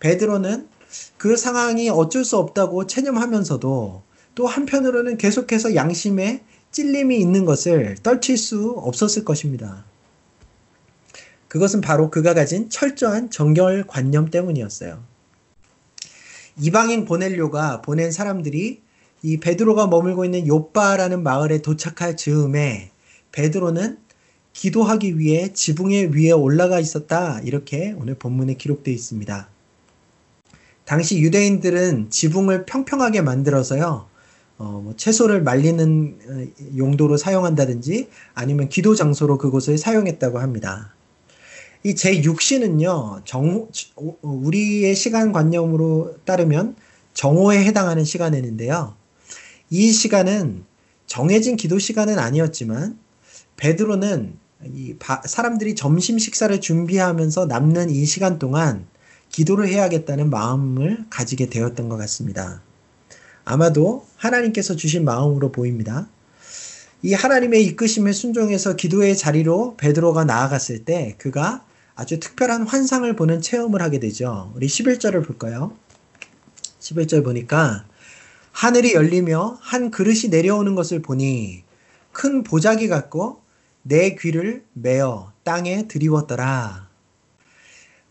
베드로는 0.00 0.68
그 1.16 1.36
상황이 1.36 1.88
어쩔 1.88 2.24
수 2.24 2.36
없다고 2.36 2.86
체념하면서도 2.86 4.02
또 4.34 4.46
한편으로는 4.46 5.16
계속해서 5.16 5.74
양심에 5.74 6.44
찔림이 6.72 7.18
있는 7.18 7.44
것을 7.44 7.96
떨칠 8.02 8.36
수 8.36 8.70
없었을 8.76 9.24
것입니다. 9.24 9.84
그것은 11.48 11.80
바로 11.80 12.10
그가 12.10 12.34
가진 12.34 12.68
철저한 12.68 13.30
정결 13.30 13.86
관념 13.86 14.30
때문이었어요. 14.30 15.13
이방인 16.58 17.04
보넬료가 17.04 17.82
보낸 17.82 18.12
사람들이 18.12 18.80
이 19.22 19.36
베드로가 19.38 19.86
머물고 19.86 20.24
있는 20.24 20.46
요빠라는 20.46 21.22
마을에 21.22 21.62
도착할 21.62 22.16
즈음에 22.16 22.90
베드로는 23.32 23.98
기도하기 24.52 25.18
위해 25.18 25.52
지붕의 25.52 26.14
위에 26.14 26.30
올라가 26.30 26.78
있었다. 26.78 27.40
이렇게 27.40 27.94
오늘 27.98 28.14
본문에 28.14 28.54
기록되어 28.54 28.94
있습니다. 28.94 29.48
당시 30.84 31.20
유대인들은 31.20 32.10
지붕을 32.10 32.66
평평하게 32.66 33.22
만들어서요. 33.22 34.06
어, 34.58 34.80
뭐 34.84 34.94
채소를 34.96 35.42
말리는 35.42 36.18
어, 36.28 36.76
용도로 36.76 37.16
사용한다든지 37.16 38.08
아니면 38.34 38.68
기도 38.68 38.94
장소로 38.94 39.38
그곳을 39.38 39.78
사용했다고 39.78 40.38
합니다. 40.38 40.94
이 41.86 41.92
제6시는요, 41.92 43.26
정, 43.26 43.68
우리의 44.22 44.94
시간 44.94 45.32
관념으로 45.32 46.16
따르면 46.24 46.76
정오에 47.12 47.62
해당하는 47.62 48.04
시간인데요. 48.04 48.96
이 49.68 49.92
시간은 49.92 50.64
정해진 51.06 51.56
기도 51.56 51.78
시간은 51.78 52.18
아니었지만, 52.18 52.98
베드로는 53.56 54.38
이 54.74 54.96
바, 54.98 55.20
사람들이 55.26 55.74
점심 55.74 56.18
식사를 56.18 56.58
준비하면서 56.58 57.44
남는 57.44 57.90
이 57.90 58.06
시간 58.06 58.38
동안 58.38 58.86
기도를 59.28 59.68
해야겠다는 59.68 60.30
마음을 60.30 61.04
가지게 61.10 61.50
되었던 61.50 61.90
것 61.90 61.98
같습니다. 61.98 62.62
아마도 63.44 64.06
하나님께서 64.16 64.74
주신 64.74 65.04
마음으로 65.04 65.52
보입니다. 65.52 66.08
이 67.02 67.12
하나님의 67.12 67.62
이끄심에 67.66 68.12
순종해서 68.12 68.74
기도의 68.74 69.18
자리로 69.18 69.76
베드로가 69.76 70.24
나아갔을 70.24 70.86
때 70.86 71.14
그가 71.18 71.62
아주 71.96 72.18
특별한 72.18 72.66
환상을 72.66 73.14
보는 73.14 73.40
체험을 73.40 73.80
하게 73.80 74.00
되죠. 74.00 74.52
우리 74.54 74.66
11절을 74.66 75.24
볼까요? 75.24 75.76
11절 76.80 77.24
보니까 77.24 77.86
하늘이 78.52 78.94
열리며 78.94 79.58
한 79.60 79.90
그릇이 79.90 80.28
내려오는 80.30 80.74
것을 80.74 81.02
보니 81.02 81.64
큰 82.12 82.42
보자기 82.42 82.88
같고 82.88 83.42
내 83.82 84.14
귀를 84.14 84.64
메어 84.72 85.32
땅에 85.44 85.86
들이웠더라. 85.86 86.88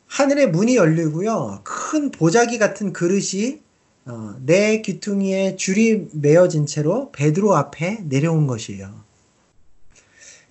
하늘의 0.08 0.52
문이 0.52 0.76
열리고요. 0.76 1.62
큰 1.64 2.12
보자기 2.12 2.60
같은 2.60 2.94
그릇이 2.94 3.62
어, 4.06 4.36
내 4.46 4.82
귀퉁이에 4.82 5.56
줄이 5.56 6.08
메어진 6.12 6.66
채로 6.66 7.12
베드로 7.14 7.56
앞에 7.56 8.04
내려온 8.04 8.48
것이에요. 8.48 9.04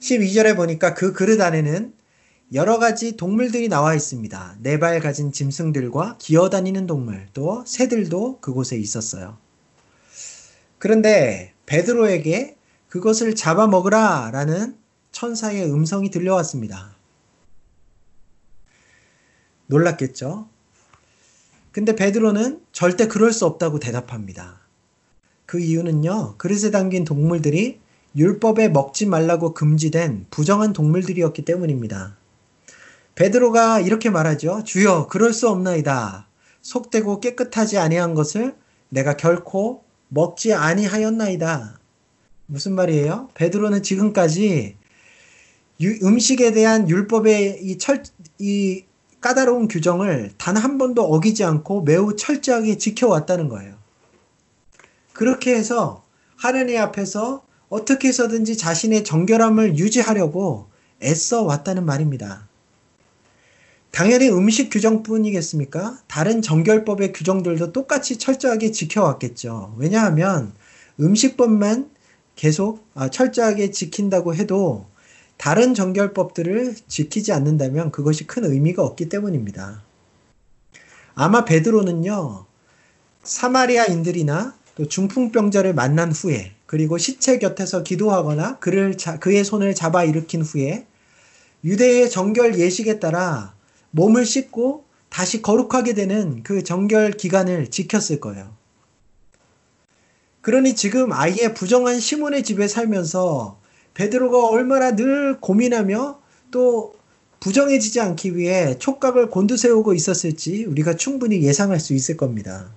12절에 0.01 0.57
보니까 0.57 0.95
그 0.95 1.13
그릇 1.13 1.41
안에는 1.41 1.93
여러 2.55 2.79
가지 2.79 3.17
동물들이 3.17 3.69
나와 3.69 3.95
있습니다. 3.95 4.57
네 4.61 4.79
발 4.79 5.01
가진 5.01 5.33
짐승들과 5.33 6.17
기어다니는 6.19 6.87
동물, 6.87 7.27
또 7.33 7.65
새들도 7.67 8.41
그곳에 8.41 8.77
있었어요. 8.77 9.39
그런데 10.79 11.55
베드로에게 11.65 12.57
그것을 12.89 13.35
잡아먹으라 13.35 14.31
라는 14.33 14.77
천사의 15.13 15.73
음성이 15.73 16.11
들려왔습니다. 16.11 16.95
놀랐겠죠? 19.67 20.47
근데 21.71 21.97
베드로는 21.97 22.61
절대 22.73 23.09
그럴 23.09 23.33
수 23.33 23.47
없다고 23.47 23.79
대답합니다. 23.79 24.61
그 25.47 25.59
이유는요, 25.59 26.35
그릇에 26.37 26.71
담긴 26.71 27.05
동물들이 27.05 27.81
율법에 28.15 28.69
먹지 28.69 29.07
말라고 29.07 29.55
금지된 29.55 30.27
부정한 30.29 30.75
동물들이었기 30.75 31.47
때문입니다. 31.47 32.19
베드로가 33.15 33.81
이렇게 33.81 34.11
말하죠. 34.11 34.63
주여, 34.65 35.09
그럴 35.09 35.33
수 35.33 35.49
없나이다. 35.49 36.27
속되고 36.63 37.21
깨끗하지 37.21 37.79
아니한 37.79 38.15
것을 38.15 38.55
내가 38.89 39.17
결코 39.17 39.85
먹지 40.09 40.55
아니하였나이다. 40.55 41.79
무슨 42.47 42.75
말이에요? 42.75 43.31
베드로는 43.35 43.83
지금까지 43.83 44.77
음식에 46.03 46.53
대한 46.53 46.89
율법의 46.89 47.61
이 47.63 47.79
철, 47.79 48.03
이 48.39 48.85
까다로운 49.21 49.69
규정을 49.69 50.33
단 50.37 50.57
한 50.57 50.79
번도 50.79 51.03
어기지 51.03 51.45
않고 51.45 51.83
매우 51.83 52.17
철저하게 52.17 52.79
지켜왔다는 52.79 53.49
거예요. 53.49 53.75
그렇게 55.13 55.55
해서 55.55 56.05
하나님 56.37 56.81
앞에서 56.81 57.43
어떻게 57.69 58.09
해서든지 58.09 58.57
자신의 58.57 59.05
정결함을 59.05 59.79
유지하려고 59.79 60.69
애써 61.03 61.43
왔다는 61.43 61.85
말입니다. 61.85 62.49
당연히 63.93 64.31
음식 64.31 64.71
규정뿐이겠습니까? 64.71 65.99
다른 66.09 66.41
정결법의 66.41 67.13
규정들도 67.13 67.73
똑같이 67.73 68.17
철저하게 68.17 68.73
지켜왔겠죠. 68.73 69.75
왜냐하면 69.77 70.53
음식법만 70.99 71.91
계속 72.35 72.89
아, 72.95 73.11
철저하게 73.11 73.71
지킨다고 73.71 74.35
해도 74.35 74.87
다른 75.37 75.75
정결법들을 75.75 76.75
지키지 76.89 77.33
않는다면 77.33 77.93
그것이 77.93 78.27
큰 78.27 78.47
의미가 78.47 78.83
없기 78.83 79.11
때문입니다. 79.11 79.83
아마 81.15 81.45
베드로는요, 81.45 82.47
사마리아인들이나 83.23 84.55
또 84.75 84.89
중풍병자를 84.89 85.75
만난 85.75 86.13
후에 86.13 86.53
그리고 86.65 86.97
시체 86.97 87.39
곁에서 87.39 87.83
기도하거나 87.83 88.59
그를 88.59 88.97
자, 88.97 89.19
그의 89.19 89.45
손을 89.45 89.75
잡아 89.75 90.03
일으킨 90.03 90.41
후에 90.41 90.87
유대의 91.63 92.09
정결 92.09 92.59
예식에 92.59 92.99
따라 92.99 93.53
몸을 93.93 94.27
씻고 94.27 94.85
다시 95.09 95.43
거룩하게 95.43 95.95
되는 95.95 96.43
그 96.43 96.65
정결 96.65 97.13
기간을 97.13 97.71
지켰을 97.71 98.21
거예요. 98.21 98.55
그러니 100.41 100.75
지금 100.75 101.13
아예 101.13 101.55
부정한 101.55 102.01
시몬의 102.01 102.43
집에 102.43 102.67
살면서 102.67 103.61
베드로가 103.95 104.49
얼마나 104.49 104.97
늘 104.97 105.39
고민하며 105.41 106.21
또 106.51 106.95
부정해지지 107.41 108.01
않기 108.01 108.37
위해 108.37 108.79
촉각을 108.79 109.29
곤두세우고 109.29 109.95
있었을지 109.95 110.65
우리가 110.65 110.97
충분히 110.97 111.43
예상할 111.43 111.79
수 111.81 111.93
있을 111.93 112.17
겁니다. 112.17 112.73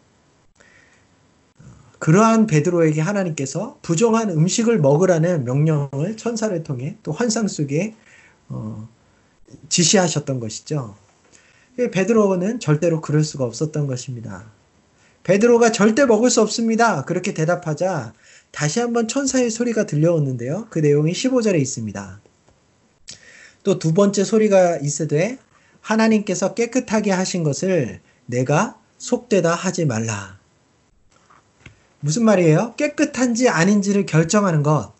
그러한 1.99 2.45
베드로에게 2.45 3.01
하나님께서 3.01 3.79
부정한 3.81 4.29
음식을 4.29 4.79
먹으라는 4.79 5.45
명령을 5.45 6.17
천사를 6.17 6.61
통해 6.63 6.97
또 7.01 7.11
환상 7.11 7.47
속에 7.47 7.95
어, 8.49 8.87
지시하셨던 9.69 10.39
것이죠. 10.39 10.95
베드로는 11.77 12.59
절대로 12.59 13.01
그럴 13.01 13.23
수가 13.23 13.43
없었던 13.45 13.87
것입니다. 13.87 14.45
베드로가 15.23 15.71
절대 15.71 16.05
먹을 16.05 16.29
수 16.29 16.41
없습니다. 16.41 17.03
그렇게 17.03 17.33
대답하자 17.33 18.13
다시 18.51 18.79
한번 18.79 19.07
천사의 19.07 19.49
소리가 19.49 19.85
들려오는데요. 19.85 20.67
그 20.69 20.79
내용이 20.79 21.11
15절에 21.11 21.59
있습니다. 21.59 22.21
또 23.63 23.79
두 23.79 23.93
번째 23.93 24.23
소리가 24.23 24.77
있으되 24.77 25.39
하나님께서 25.81 26.53
깨끗하게 26.53 27.11
하신 27.11 27.43
것을 27.43 27.99
내가 28.27 28.79
속되다 28.97 29.53
하지 29.53 29.85
말라. 29.85 30.39
무슨 31.99 32.23
말이에요? 32.23 32.75
깨끗한지 32.77 33.49
아닌지를 33.49 34.05
결정하는 34.05 34.61
것, 34.61 34.93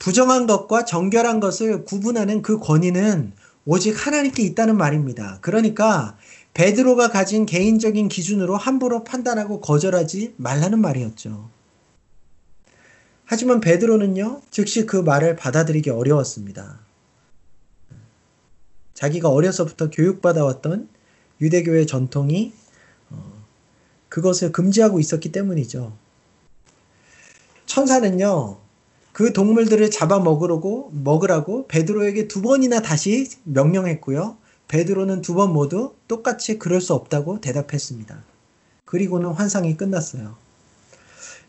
부정한 0.00 0.48
것과 0.48 0.84
정결한 0.84 1.38
것을 1.38 1.84
구분하는 1.84 2.42
그 2.42 2.58
권위는 2.58 3.32
오직 3.64 4.06
하나님께 4.06 4.42
있다는 4.42 4.76
말입니다. 4.76 5.38
그러니까 5.40 6.16
베드로가 6.54 7.10
가진 7.10 7.46
개인적인 7.46 8.08
기준으로 8.08 8.56
함부로 8.56 9.04
판단하고 9.04 9.60
거절하지 9.60 10.34
말라는 10.36 10.80
말이었죠. 10.80 11.48
하지만 13.24 13.60
베드로는요, 13.60 14.42
즉시 14.50 14.84
그 14.84 14.96
말을 14.96 15.36
받아들이기 15.36 15.90
어려웠습니다. 15.90 16.80
자기가 18.94 19.30
어려서부터 19.30 19.90
교육받아왔던 19.90 20.88
유대교의 21.40 21.86
전통이 21.86 22.52
어, 23.10 23.44
그것을 24.08 24.52
금지하고 24.52 25.00
있었기 25.00 25.32
때문이죠. 25.32 25.96
천사는요, 27.66 28.58
그 29.12 29.32
동물들을 29.32 29.90
잡아 29.90 30.18
먹으라고, 30.20 30.90
먹으라고 30.94 31.66
베드로에게 31.68 32.28
두 32.28 32.40
번이나 32.42 32.80
다시 32.80 33.28
명령했고요. 33.44 34.36
베드로는 34.68 35.20
두 35.20 35.34
번 35.34 35.52
모두 35.52 35.94
똑같이 36.08 36.58
그럴 36.58 36.80
수 36.80 36.94
없다고 36.94 37.40
대답했습니다. 37.40 38.24
그리고는 38.86 39.30
환상이 39.30 39.76
끝났어요. 39.76 40.36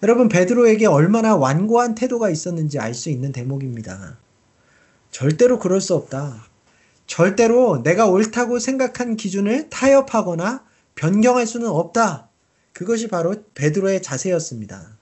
여러분, 0.01 0.27
베드로에게 0.27 0.85
얼마나 0.87 1.35
완고한 1.37 1.95
태도가 1.95 2.29
있었는지 2.29 2.79
알 2.79 2.93
수 2.93 3.09
있는 3.09 3.31
대목입니다. 3.31 4.17
절대로 5.11 5.59
그럴 5.59 5.79
수 5.79 5.95
없다. 5.95 6.45
절대로 7.07 7.81
내가 7.83 8.07
옳다고 8.07 8.59
생각한 8.59 9.15
기준을 9.15 9.69
타협하거나 9.69 10.65
변경할 10.95 11.47
수는 11.47 11.69
없다. 11.69 12.27
그것이 12.73 13.07
바로 13.07 13.35
베드로의 13.55 14.01
자세였습니다. 14.01 14.97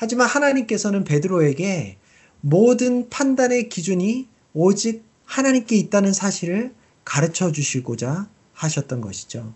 하지만 0.00 0.28
하나님께서는 0.28 1.02
베드로에게 1.02 1.96
모든 2.40 3.08
판단의 3.10 3.68
기준이 3.68 4.28
오직 4.54 5.02
하나님께 5.24 5.74
있다는 5.74 6.12
사실을 6.12 6.72
가르쳐 7.04 7.50
주시고자 7.50 8.28
하셨던 8.52 9.00
것이죠. 9.00 9.52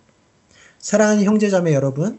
사랑하는 0.81 1.23
형제자매 1.23 1.73
여러분, 1.73 2.19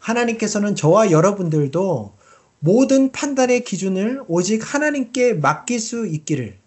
하나님께서는 0.00 0.74
저와 0.74 1.12
여러분들도 1.12 2.12
모든 2.58 3.12
판단의 3.12 3.62
기준을 3.62 4.24
오직 4.26 4.74
하나님께 4.74 5.34
맡길 5.34 5.78
수 5.78 6.06
있기를 6.08 6.58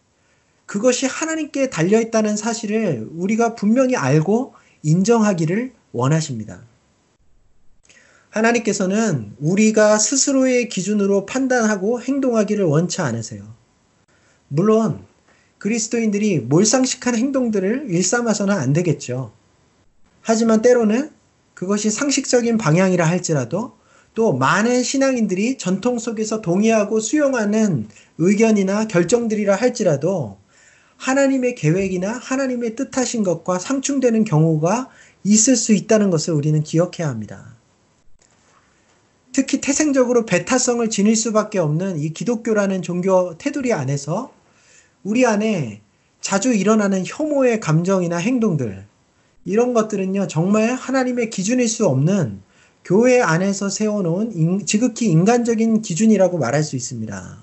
그것이 0.66 1.06
하나님께 1.06 1.70
달려 1.70 2.00
있다는 2.00 2.38
사실을 2.38 3.10
우리가 3.12 3.56
분명히 3.56 3.98
알고 3.98 4.54
인정하기를 4.84 5.74
원하십니다. 5.92 6.62
하나님께서는 8.34 9.36
우리가 9.40 10.00
스스로의 10.00 10.68
기준으로 10.68 11.26
판단하고 11.28 12.02
행동하기를 12.02 12.66
원치 12.66 13.02
않으세요. 13.02 13.44
물론 14.48 15.06
그리스도인들이 15.60 16.40
몰상식한 16.40 17.16
행동들을 17.16 17.86
일삼아서는 17.90 18.56
안 18.56 18.74
되겠죠. 18.74 19.32
하지만 20.22 20.62
때로는 20.62 21.12
그것이 21.54 21.92
상식적인 21.92 22.58
방향이라 22.58 23.06
할지라도 23.06 23.78
또 24.16 24.34
많은 24.34 24.84
신앙인들이 24.84 25.58
전통 25.58 26.00
속에서 26.00 26.42
동의하고 26.42 27.00
수용하는 27.00 27.88
의견이나 28.18 28.88
결정들이라 28.88 29.56
할지라도 29.56 30.38
하나님의 30.98 31.56
계획이나 31.56 32.12
하나님의 32.12 32.76
뜻하신 32.76 33.24
것과 33.24 33.60
상충되는 33.60 34.24
경우가 34.24 34.90
있을 35.24 35.56
수 35.56 35.74
있다는 35.74 36.10
것을 36.10 36.34
우리는 36.34 36.62
기억해야 36.64 37.08
합니다. 37.08 37.53
특히 39.34 39.60
태생적으로 39.60 40.26
배타성을 40.26 40.88
지닐 40.90 41.16
수밖에 41.16 41.60
없는 41.60 42.00
이 42.00 42.14
기독교라는 42.14 42.82
종교 42.82 43.38
테두리 43.38 43.74
안에서 43.74 44.32
우리 45.04 45.26
안에 45.26 45.82
자주 46.22 46.54
일어나는 46.54 47.04
혐오의 47.06 47.60
감정이나 47.60 48.18
행동들, 48.18 48.86
이런 49.46 49.74
것들은요, 49.74 50.28
정말 50.28 50.74
하나님의 50.74 51.30
기준일 51.30 51.68
수 51.68 51.86
없는 51.86 52.42
교회 52.86 53.22
안에서 53.22 53.70
세워놓은 53.70 54.36
인, 54.36 54.66
지극히 54.66 55.08
인간적인 55.08 55.82
기준이라고 55.82 56.38
말할 56.38 56.64
수 56.64 56.76
있습니다. 56.76 57.38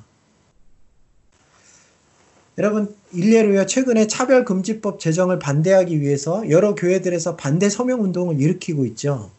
여러분, 2.59 2.95
일례로야 3.13 3.67
최근에 3.67 4.07
차별금지법 4.07 5.01
제정을 5.01 5.39
반대하기 5.39 6.01
위해서 6.01 6.49
여러 6.51 6.75
교회들에서 6.75 7.37
반대 7.37 7.69
서명 7.69 8.03
운동을 8.03 8.41
일으키고 8.41 8.87
있죠. 8.87 9.31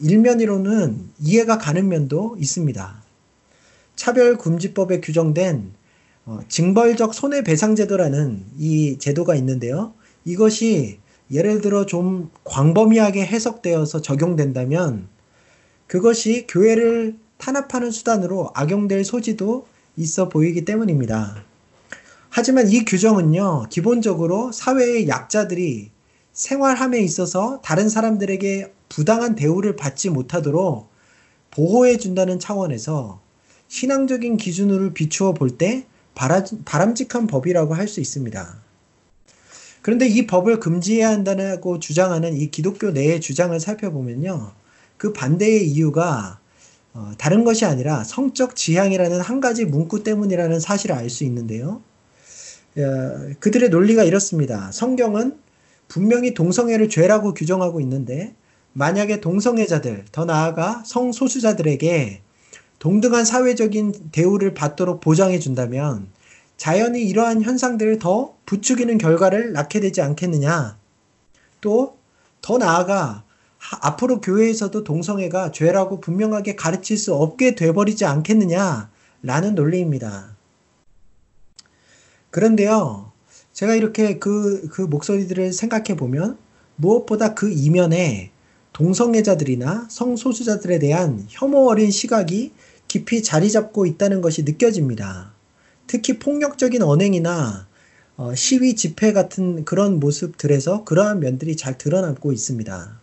일면으로는 0.00 1.10
이해가 1.20 1.58
가는 1.58 1.88
면도 1.88 2.36
있습니다. 2.38 3.02
차별금지법에 3.96 5.00
규정된 5.00 5.72
어, 6.26 6.40
징벌적 6.48 7.14
손해배상제도라는 7.14 8.44
이 8.58 8.98
제도가 8.98 9.34
있는데요. 9.36 9.94
이것이 10.24 10.98
예를 11.30 11.60
들어 11.60 11.86
좀 11.86 12.30
광범위하게 12.44 13.24
해석되어서 13.24 14.02
적용된다면 14.02 15.08
그것이 15.86 16.46
교회를 16.48 17.16
탄압하는 17.38 17.90
수단으로 17.90 18.50
악용될 18.54 19.04
소지도 19.04 19.66
있어 19.96 20.28
보이기 20.28 20.64
때문입니다. 20.64 21.44
하지만 22.28 22.68
이 22.68 22.84
규정은요, 22.84 23.66
기본적으로 23.70 24.52
사회의 24.52 25.08
약자들이 25.08 25.90
생활함에 26.32 27.00
있어서 27.00 27.60
다른 27.64 27.88
사람들에게 27.88 28.72
부당한 28.90 29.34
대우를 29.34 29.76
받지 29.76 30.10
못하도록 30.10 30.90
보호해 31.50 31.96
준다는 31.96 32.38
차원에서 32.38 33.22
신앙적인 33.68 34.36
기준으로 34.36 34.92
비추어 34.92 35.32
볼 35.32 35.56
때 35.56 35.86
바람직한 36.14 37.26
법이라고 37.26 37.74
할 37.74 37.88
수 37.88 38.00
있습니다. 38.00 38.60
그런데 39.80 40.06
이 40.06 40.26
법을 40.26 40.60
금지해야 40.60 41.08
한다고 41.08 41.78
주장하는 41.78 42.36
이 42.36 42.50
기독교 42.50 42.90
내의 42.90 43.20
주장을 43.22 43.58
살펴보면요. 43.58 44.52
그 44.98 45.14
반대의 45.14 45.66
이유가 45.66 46.38
어, 46.92 47.12
다른 47.16 47.44
것이 47.44 47.64
아니라 47.64 48.04
성적 48.04 48.56
지향이라는 48.56 49.20
한 49.20 49.40
가지 49.40 49.64
문구 49.64 50.02
때문이라는 50.02 50.60
사실을 50.60 50.96
알 50.96 51.08
수 51.08 51.24
있는데요. 51.24 51.80
어, 52.76 52.82
그들의 53.38 53.70
논리가 53.70 54.04
이렇습니다. 54.04 54.70
성경은 54.72 55.38
분명히 55.88 56.34
동성애를 56.34 56.88
죄라고 56.88 57.32
규정하고 57.32 57.80
있는데 57.80 58.34
만약에 58.72 59.20
동성애자들, 59.20 60.06
더 60.12 60.24
나아가 60.24 60.82
성소수자들에게 60.86 62.22
동등한 62.78 63.24
사회적인 63.24 64.10
대우를 64.12 64.54
받도록 64.54 65.00
보장해 65.00 65.38
준다면 65.38 66.08
자연히 66.56 67.02
이러한 67.02 67.42
현상들을 67.42 67.98
더 67.98 68.34
부추기는 68.46 68.96
결과를 68.98 69.52
낳게 69.52 69.80
되지 69.80 70.02
않겠느냐. 70.02 70.78
또 71.60 72.00
더 72.42 72.58
나아가 72.58 73.24
앞으로 73.82 74.20
교회에서도 74.20 74.84
동성애가 74.84 75.52
죄라고 75.52 76.00
분명하게 76.00 76.56
가르칠 76.56 76.96
수 76.96 77.14
없게 77.14 77.54
돼버리지 77.54 78.04
않겠느냐라는 78.06 79.54
논리입니다. 79.54 80.36
그런데요, 82.30 83.12
제가 83.52 83.74
이렇게 83.74 84.18
그, 84.18 84.68
그 84.68 84.82
목소리들을 84.82 85.52
생각해 85.52 85.96
보면 85.96 86.38
무엇보다 86.76 87.34
그 87.34 87.50
이면에 87.50 88.30
동성애자들이나 88.80 89.88
성소수자들에 89.90 90.78
대한 90.78 91.26
혐오 91.28 91.68
어린 91.68 91.90
시각이 91.90 92.50
깊이 92.88 93.22
자리 93.22 93.50
잡고 93.50 93.84
있다는 93.84 94.22
것이 94.22 94.42
느껴집니다. 94.42 95.34
특히 95.86 96.18
폭력적인 96.18 96.80
언행이나 96.80 97.68
어, 98.16 98.34
시위 98.34 98.74
집회 98.76 99.12
같은 99.12 99.66
그런 99.66 100.00
모습들에서 100.00 100.84
그러한 100.84 101.20
면들이 101.20 101.56
잘 101.56 101.76
드러나고 101.76 102.32
있습니다. 102.32 103.00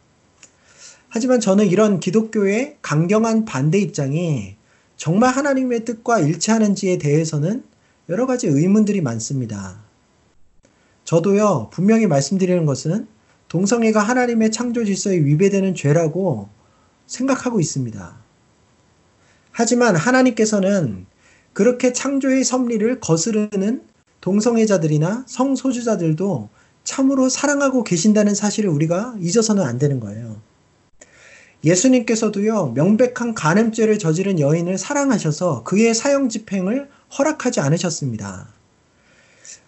하지만 1.10 1.40
저는 1.40 1.68
이런 1.68 2.00
기독교의 2.00 2.78
강경한 2.82 3.46
반대 3.46 3.78
입장이 3.78 4.56
정말 4.96 5.30
하나님의 5.30 5.86
뜻과 5.86 6.22
일치하는지에 6.22 6.98
대해서는 6.98 7.64
여러 8.10 8.26
가지 8.26 8.48
의문들이 8.48 9.02
많습니다. 9.02 9.84
저도요, 11.04 11.70
분명히 11.72 12.08
말씀드리는 12.08 12.66
것은 12.66 13.08
동성애가 13.50 14.00
하나님의 14.02 14.52
창조 14.52 14.84
질서에 14.84 15.18
위배되는 15.18 15.76
죄라고 15.76 16.50
생각하고 17.06 17.60
있습니다. 17.60 18.18
하지만 19.52 19.96
하나님께서는 19.96 21.06
그렇게 21.54 21.94
창조의 21.94 22.44
섭리를 22.44 23.00
거스르는 23.00 23.82
동성애자들이나 24.22 25.24
성소주자들도 25.28 26.50
참으로 26.84 27.30
사랑하고 27.30 27.84
계신다는 27.84 28.36
사실을 28.36 28.70
우리가 28.70 29.16
잊어서는 29.20 29.64
안 29.64 29.78
되는 29.78 30.00
거예요. 30.00 30.40
예수님께서도요, 31.64 32.74
명백한 32.76 33.34
간음죄를 33.34 33.98
저지른 33.98 34.40
여인을 34.40 34.78
사랑하셔서 34.78 35.64
그의 35.64 35.96
사형 35.96 36.30
집행을 36.30 36.90
허락하지 37.18 37.60
않으셨습니다. 37.60 38.57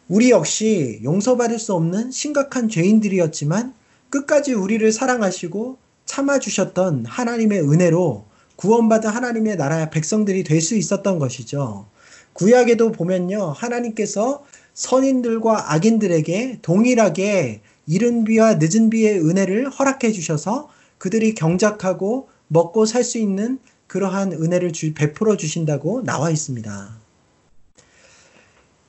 우리 0.10 0.32
역시 0.32 1.00
용서받을 1.04 1.60
수 1.60 1.76
없는 1.76 2.10
심각한 2.10 2.68
죄인들이었지만 2.68 3.76
끝까지 4.10 4.54
우리를 4.54 4.92
사랑하시고 4.92 5.78
참아주셨던 6.06 7.06
하나님의 7.06 7.62
은혜로 7.62 8.26
구원받은 8.56 9.08
하나님의 9.08 9.56
나라의 9.56 9.92
백성들이 9.92 10.44
될 10.44 10.62
수 10.62 10.76
있었던 10.76 11.20
것이죠. 11.20 11.86
구약에도 12.34 12.92
보면요. 12.92 13.54
하나님께서 13.56 14.44
선인들과 14.74 15.74
악인들에게 15.74 16.60
동일하게 16.64 17.62
이른 17.86 18.24
비와 18.24 18.56
늦은 18.56 18.90
비의 18.90 19.20
은혜를 19.20 19.70
허락해 19.70 20.12
주셔서 20.12 20.70
그들이 20.98 21.36
경작하고 21.36 22.30
먹고 22.48 22.88
살 22.88 23.04
수 23.04 23.20
있는 23.20 23.60
그러한 23.86 24.34
은혜를 24.34 24.74
주, 24.74 24.94
베풀어 24.96 25.38
주신다고 25.38 26.04
나와 26.04 26.32
있습니다. 26.32 27.09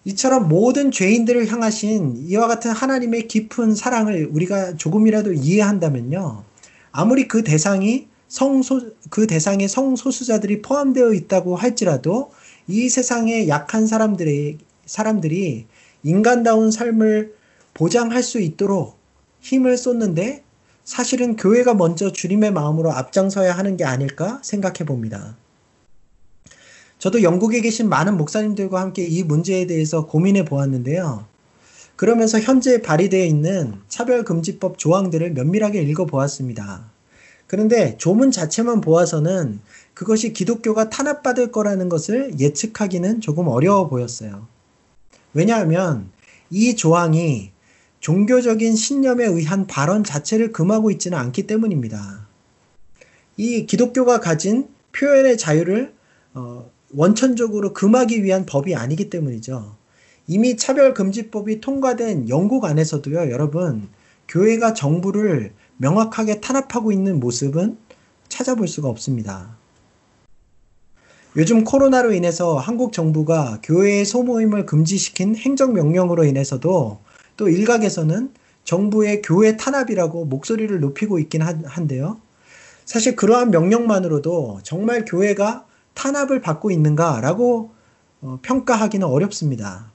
이처럼 0.04 0.48
모든 0.48 0.90
죄인들을 0.90 1.46
향하신 1.48 2.24
이와 2.26 2.46
같은 2.46 2.70
하나님의 2.70 3.28
깊은 3.28 3.74
사랑을 3.74 4.28
우리가 4.32 4.76
조금이라도 4.76 5.34
이해한다면요. 5.34 6.44
아무리 6.92 7.28
그 7.28 7.44
대상이 7.44 8.08
성소, 8.28 8.92
그 9.10 9.26
대상에 9.26 9.68
성소수자들이 9.68 10.62
포함되어 10.62 11.12
있다고 11.12 11.56
할지라도 11.56 12.32
이 12.66 12.88
세상의 12.88 13.48
약한 13.48 13.86
사람들의, 13.86 14.58
사람들이 14.86 15.66
인간다운 16.02 16.70
삶을 16.70 17.34
보장할 17.74 18.22
수 18.22 18.40
있도록 18.40 18.98
힘을 19.40 19.76
쏟는데 19.76 20.42
사실은 20.84 21.36
교회가 21.36 21.74
먼저 21.74 22.10
주님의 22.10 22.52
마음으로 22.52 22.92
앞장서야 22.92 23.52
하는 23.52 23.76
게 23.76 23.84
아닐까 23.84 24.40
생각해 24.42 24.86
봅니다. 24.86 25.36
저도 27.00 27.22
영국에 27.22 27.62
계신 27.62 27.88
많은 27.88 28.18
목사님들과 28.18 28.78
함께 28.78 29.04
이 29.06 29.22
문제에 29.22 29.66
대해서 29.66 30.06
고민해 30.06 30.44
보았는데요. 30.44 31.24
그러면서 31.96 32.38
현재 32.38 32.82
발의되어 32.82 33.24
있는 33.24 33.74
차별금지법 33.88 34.76
조항들을 34.76 35.32
면밀하게 35.32 35.80
읽어 35.82 36.04
보았습니다. 36.04 36.90
그런데 37.46 37.96
조문 37.96 38.30
자체만 38.30 38.82
보아서는 38.82 39.60
그것이 39.94 40.34
기독교가 40.34 40.90
탄압받을 40.90 41.50
거라는 41.50 41.88
것을 41.88 42.38
예측하기는 42.38 43.22
조금 43.22 43.48
어려워 43.48 43.88
보였어요. 43.88 44.46
왜냐하면 45.32 46.10
이 46.50 46.76
조항이 46.76 47.50
종교적인 48.00 48.76
신념에 48.76 49.24
의한 49.24 49.66
발언 49.66 50.04
자체를 50.04 50.52
금하고 50.52 50.90
있지는 50.90 51.16
않기 51.16 51.46
때문입니다. 51.46 52.28
이 53.38 53.64
기독교가 53.64 54.20
가진 54.20 54.68
표현의 54.92 55.38
자유를 55.38 55.94
어, 56.34 56.69
원천적으로 56.92 57.72
금하기 57.72 58.24
위한 58.24 58.46
법이 58.46 58.74
아니기 58.74 59.10
때문이죠. 59.10 59.76
이미 60.26 60.56
차별금지법이 60.56 61.60
통과된 61.60 62.28
영국 62.28 62.64
안에서도요, 62.64 63.30
여러분, 63.30 63.88
교회가 64.28 64.74
정부를 64.74 65.52
명확하게 65.76 66.40
탄압하고 66.40 66.92
있는 66.92 67.20
모습은 67.20 67.78
찾아볼 68.28 68.68
수가 68.68 68.88
없습니다. 68.88 69.56
요즘 71.36 71.62
코로나로 71.62 72.12
인해서 72.12 72.56
한국 72.58 72.92
정부가 72.92 73.60
교회의 73.62 74.04
소모임을 74.04 74.66
금지시킨 74.66 75.36
행정명령으로 75.36 76.24
인해서도 76.24 76.98
또 77.36 77.48
일각에서는 77.48 78.32
정부의 78.64 79.22
교회 79.22 79.56
탄압이라고 79.56 80.24
목소리를 80.24 80.78
높이고 80.80 81.18
있긴 81.18 81.42
한데요. 81.42 82.20
사실 82.84 83.14
그러한 83.14 83.50
명령만으로도 83.52 84.60
정말 84.64 85.04
교회가 85.04 85.66
탄압을 85.94 86.40
받고 86.40 86.70
있는가라고 86.70 87.70
어, 88.22 88.38
평가하기는 88.42 89.06
어렵습니다. 89.06 89.90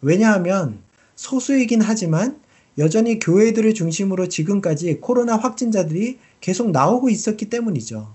왜냐하면 0.00 0.82
소수이긴 1.16 1.80
하지만 1.80 2.40
여전히 2.78 3.18
교회들을 3.18 3.74
중심으로 3.74 4.28
지금까지 4.28 5.00
코로나 5.00 5.36
확진자들이 5.36 6.18
계속 6.40 6.70
나오고 6.70 7.10
있었기 7.10 7.50
때문이죠. 7.50 8.14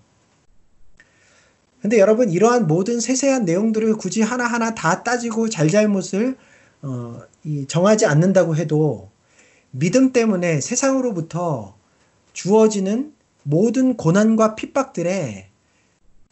근데 1.81 1.99
여러분 1.99 2.29
이러한 2.29 2.65
모든 2.65 3.01
세세한 3.01 3.43
내용들을 3.43 3.97
굳이 3.97 4.21
하나하나 4.21 4.73
다 4.73 5.03
따지고 5.03 5.49
잘잘못을 5.49 6.37
어, 6.81 7.19
정하지 7.67 8.05
않는다고 8.05 8.55
해도 8.55 9.09
믿음 9.71 10.13
때문에 10.13 10.61
세상으로부터 10.61 11.75
주어지는 12.31 13.13
모든 13.43 13.97
고난과 13.97 14.55
핍박들에 14.55 15.49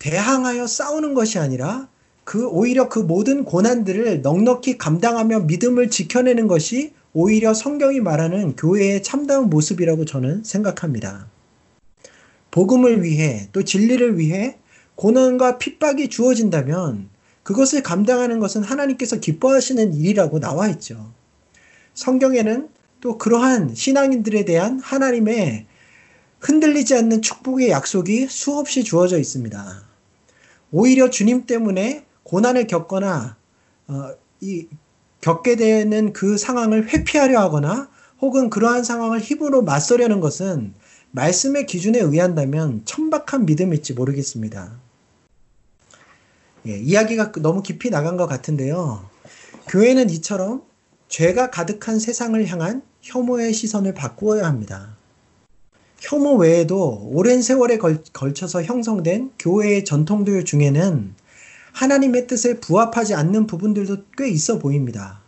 대항하여 0.02 0.66
싸우는 0.66 1.14
것이 1.14 1.38
아니라 1.38 1.88
그 2.24 2.48
오히려 2.48 2.90
그 2.90 2.98
모든 2.98 3.46
고난들을 3.46 4.24
넉넉히 4.24 4.80
감당하며 4.80 5.42
믿음을 5.42 5.92
지켜내는 5.92 6.48
것이 6.48 6.94
오히려 7.14 7.54
성경이 7.54 8.00
말하는 8.00 8.56
교회의 8.56 9.04
참다운 9.04 9.52
모습이라고 9.52 10.06
저는 10.06 10.44
생각합니다. 10.44 11.28
복음을 12.50 13.04
위해 13.04 13.48
또 13.52 13.64
진리를 13.64 14.18
위해 14.18 14.58
고난과 14.96 15.60
핍박이 15.60 16.10
주어진다면 16.10 17.10
그것을 17.44 17.84
감당하는 17.84 18.40
것은 18.40 18.64
하나님께서 18.64 19.20
기뻐하시는 19.20 19.94
일이라고 19.94 20.40
나와 20.40 20.68
있죠. 20.70 21.12
성경에는 21.94 22.70
또 23.02 23.20
그러한 23.20 23.76
신앙인들에 23.76 24.46
대한 24.46 24.80
하나님의 24.80 25.68
흔들리지 26.40 26.96
않는 26.96 27.22
축복의 27.22 27.70
약속이 27.70 28.30
수없이 28.30 28.84
주어져 28.84 29.20
있습니다. 29.20 29.91
오히려 30.72 31.10
주님 31.10 31.46
때문에 31.46 32.06
고난을 32.24 32.68
겪거나 32.68 33.36
어, 33.88 34.10
이 34.40 34.68
겪게 35.20 35.56
되는 35.56 36.14
그 36.14 36.38
상황을 36.38 36.88
회피하려 36.90 37.40
하거나 37.40 37.90
혹은 38.20 38.50
그러한 38.50 38.84
상황을 38.84 39.20
힘으로 39.20 39.64
맞서려는 39.64 40.20
것은 40.20 40.74
말씀의 41.12 41.66
기준에 41.66 42.00
의한다면 42.00 42.84
천박한 42.86 43.46
믿음일지 43.46 43.94
모르겠습니다. 43.94 44.80
예, 46.68 46.78
이야기가 46.78 47.34
너무 47.34 47.62
깊이 47.64 47.90
나간 47.90 48.18
것 48.18 48.28
같은데요. 48.28 49.10
교회는 49.68 50.10
이처럼 50.10 50.64
죄가 51.08 51.50
가득한 51.50 52.00
세상을 52.00 52.48
향한 52.48 52.84
혐오의 53.02 53.54
시선을 53.54 53.94
바꾸어야 53.94 54.46
합니다. 54.46 54.96
혐오 56.02 56.36
외에도 56.38 57.08
오랜 57.12 57.44
세월에 57.44 57.78
걸, 57.78 58.04
걸쳐서 58.12 58.64
형성된 58.64 59.34
교회의 59.38 59.86
전통들 59.86 60.46
중에는 60.46 61.14
하나님의 61.74 62.26
뜻에 62.26 62.60
부합하지 62.60 63.14
않는 63.14 63.46
부분들도 63.46 63.98
꽤 64.18 64.28
있어 64.28 64.58
보입니다. 64.58 65.22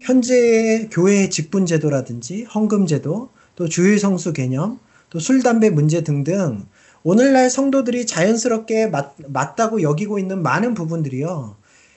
현재의 0.00 0.88
교회의 0.88 1.30
직분제도라든지 1.30 2.44
헌금제도, 2.44 3.28
또 3.54 3.68
주일성수 3.68 4.32
개념, 4.32 4.78
또 5.10 5.18
술, 5.18 5.42
담배 5.42 5.68
문제 5.68 6.02
등등 6.02 6.66
오늘날 7.02 7.50
성도들이 7.50 8.06
자연스럽게 8.06 8.86
맞, 8.86 9.14
맞다고 9.28 9.82
여기고 9.82 10.18
있는 10.18 10.42
많은 10.42 10.72
부분들이요. 10.72 11.54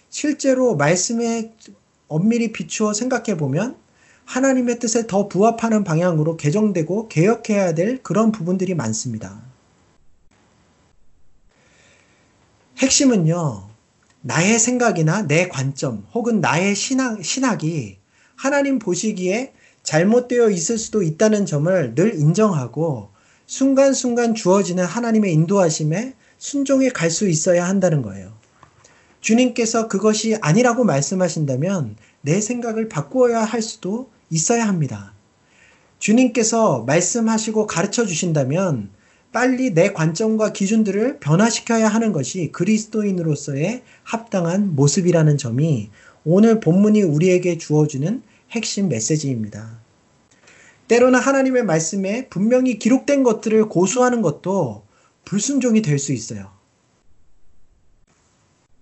실제로 0.09 0.75
말씀에 0.75 1.53
엄밀히 2.09 2.51
비추어 2.51 2.93
생각해 2.93 3.37
보면 3.37 3.77
하나님의 4.29 4.77
뜻에 4.77 5.07
더 5.07 5.27
부합하는 5.27 5.83
방향으로 5.83 6.37
개정되고 6.37 7.07
개혁해야 7.07 7.73
될 7.73 8.03
그런 8.03 8.31
부분들이 8.31 8.75
많습니다. 8.75 9.41
핵심은요, 12.77 13.67
나의 14.21 14.59
생각이나 14.59 15.23
내 15.23 15.47
관점 15.47 16.05
혹은 16.13 16.41
나의 16.41 16.75
신학, 16.75 17.23
신학이 17.23 17.97
하나님 18.35 18.77
보시기에 18.77 19.51
잘못되어 19.81 20.51
있을 20.51 20.77
수도 20.77 21.01
있다는 21.01 21.47
점을 21.47 21.95
늘 21.95 22.13
인정하고 22.13 23.09
순간순간 23.47 24.35
주어지는 24.35 24.85
하나님의 24.85 25.33
인도하심에 25.33 26.13
순종해 26.37 26.89
갈 26.89 27.09
수 27.09 27.27
있어야 27.27 27.67
한다는 27.67 28.03
거예요. 28.03 28.31
주님께서 29.21 29.87
그것이 29.87 30.37
아니라고 30.39 30.83
말씀하신다면 30.83 31.95
내 32.21 32.39
생각을 32.39 32.89
바꾸어야 32.89 33.43
할 33.43 33.63
수도 33.63 34.11
있어야 34.29 34.67
합니다. 34.67 35.13
주님께서 35.99 36.83
말씀하시고 36.83 37.67
가르쳐 37.67 38.05
주신다면 38.05 38.89
빨리 39.31 39.73
내 39.73 39.93
관점과 39.93 40.53
기준들을 40.53 41.19
변화시켜야 41.19 41.87
하는 41.87 42.13
것이 42.13 42.51
그리스도인으로서의 42.51 43.83
합당한 44.03 44.75
모습이라는 44.75 45.37
점이 45.37 45.89
오늘 46.25 46.59
본문이 46.59 47.03
우리에게 47.03 47.57
주어주는 47.57 48.23
핵심 48.51 48.89
메시지입니다. 48.89 49.79
때로는 50.87 51.19
하나님의 51.19 51.63
말씀에 51.65 52.27
분명히 52.29 52.79
기록된 52.79 53.21
것들을 53.23 53.69
고수하는 53.69 54.21
것도 54.23 54.83
불순종이 55.25 55.83
될 55.83 55.99
수 55.99 56.13
있어요. 56.13 56.51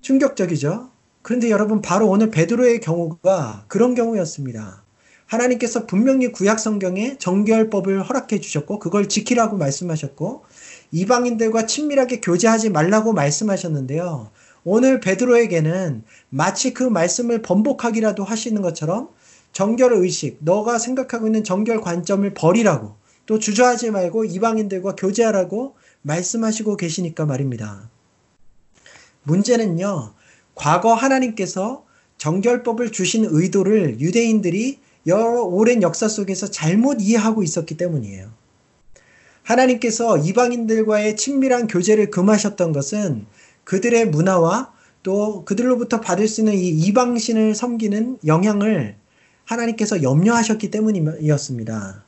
충격적이죠? 0.02 0.90
그런데 1.22 1.50
여러분, 1.50 1.82
바로 1.82 2.08
오늘 2.08 2.32
베드로의 2.32 2.80
경우가 2.80 3.66
그런 3.68 3.94
경우였습니다. 3.96 4.84
하나님께서 5.28 5.86
분명히 5.86 6.32
구약 6.32 6.60
성경에 6.60 7.18
정결법을 7.18 8.04
허락해 8.04 8.40
주셨고 8.40 8.80
그걸 8.80 9.10
지키라고 9.10 9.58
말씀하셨고 9.58 10.44
이방인들과 10.92 11.66
친밀하게 11.66 12.22
교제하지 12.22 12.70
말라고 12.70 13.14
말씀하셨는데요. 13.14 14.32
오늘 14.64 15.00
베드로에게는 15.00 16.04
마치 16.30 16.74
그 16.74 16.84
말씀을 16.84 17.42
번복하기라도 17.42 18.24
하시는 18.24 18.62
것처럼 18.62 19.10
정결 19.52 19.94
의식, 19.94 20.38
너가 20.42 20.78
생각하고 20.78 21.28
있는 21.28 21.44
정결 21.44 21.82
관점을 21.82 22.34
버리라고 22.34 22.96
또 23.26 23.40
주저하지 23.40 23.92
말고 23.92 24.26
이방인들과 24.26 24.96
교제하라고 24.96 25.76
말씀하시고 26.02 26.78
계시니까 26.78 27.26
말입니다. 27.26 27.90
문제는요, 29.24 30.14
과거 30.56 30.94
하나님께서 30.94 31.86
정결법을 32.18 32.92
주신 32.92 33.26
의도를 33.30 34.00
유대인들이 34.00 34.80
여러 35.08 35.44
오랜 35.44 35.82
역사 35.82 36.08
속에서 36.08 36.48
잘못 36.48 36.98
이해하고 37.02 37.42
있었기 37.42 37.78
때문이에요. 37.78 38.30
하나님께서 39.44 40.18
이방인들과의 40.18 41.16
친밀한 41.16 41.68
교제를 41.68 42.12
금하셨던 42.12 42.74
것은 42.74 43.26
그들의 43.64 44.10
문화와 44.10 44.74
또 45.04 45.46
그들로부터 45.46 46.02
받을 46.02 46.28
수 46.28 46.42
있는 46.42 46.54
이 46.54 46.68
이방신을 46.68 47.56
섬기는 47.56 48.20
영향을 48.26 48.98
하나님께서 49.46 50.04
염려하셨기 50.04 50.70
때문이었습니다. 50.70 52.04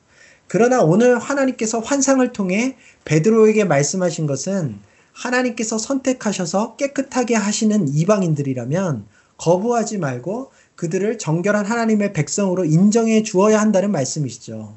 그러나 0.47 0.81
오늘 0.81 1.17
하나님께서 1.17 1.79
환상을 1.79 2.29
통해 2.33 2.75
베드로에게 3.05 3.63
말씀하신 3.63 4.27
것은 4.27 4.79
하나님께서 5.13 5.77
선택하셔서 5.77 6.75
깨끗하게 6.75 7.35
하시는 7.35 7.87
이방인들이라면 7.87 9.05
거부하지 9.37 9.99
말고 9.99 10.51
그들을 10.79 11.17
정결한 11.17 11.65
하나님의 11.65 12.13
백성으로 12.13 12.63
인정해 12.63 13.21
주어야 13.21 13.59
한다는 13.59 13.91
말씀이시죠. 13.91 14.73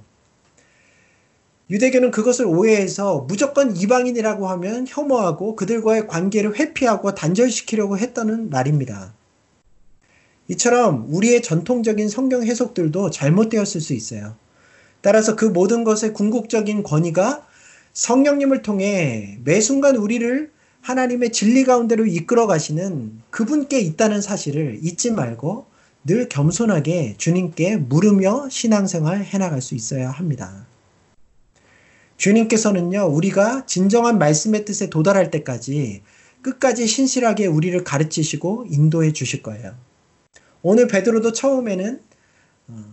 유대교는 1.71 2.11
그것을 2.11 2.45
오해해서 2.45 3.25
무조건 3.29 3.77
이방인이라고 3.77 4.49
하면 4.49 4.85
혐오하고 4.89 5.55
그들과의 5.55 6.09
관계를 6.09 6.59
회피하고 6.59 7.15
단절시키려고 7.15 7.99
했다는 7.99 8.51
말입니다. 8.51 9.15
이처럼 10.49 11.07
우리의 11.09 11.41
전통적인 11.41 12.09
성경 12.09 12.43
해석들도 12.43 13.11
잘못되었을 13.11 13.81
수 13.81 13.95
있어요. 13.95 14.35
따라서 15.03 15.37
그 15.37 15.45
모든 15.45 15.85
것의 15.85 16.15
궁극적인 16.15 16.83
권위가 16.83 17.47
성령님을 17.93 18.63
통해 18.63 19.39
매 19.45 19.61
순간 19.61 19.95
우리를 19.95 20.51
하나님의 20.81 21.31
진리 21.31 21.63
가운데로 21.63 22.07
이끌어 22.07 22.49
가시는 22.49 23.21
그분께 23.31 23.79
있다는 23.79 24.21
사실을 24.21 24.81
잊지 24.83 25.13
말고 25.13 25.71
늘 26.05 26.29
겸손하게 26.29 27.15
주님께 27.17 27.77
물으며 27.77 28.49
신앙생활 28.49 29.25
해나갈 29.25 29.61
수 29.61 29.75
있어야 29.75 30.11
합니다. 30.11 30.67
주님께서는요, 32.17 33.07
우리가 33.07 33.67
진정한 33.67 34.19
말씀의 34.19 34.65
뜻에 34.65 34.91
도달할 34.91 35.31
때까지 35.31 36.03
끝까지 36.43 36.87
신실하게 36.87 37.47
우리를 37.47 37.83
가르치시고 37.85 38.67
인도해 38.69 39.13
주실 39.13 39.43
거예요. 39.43 39.75
오늘 40.63 40.89
베드로도 40.89 41.33
처음에는 41.33 42.01
어, 42.69 42.85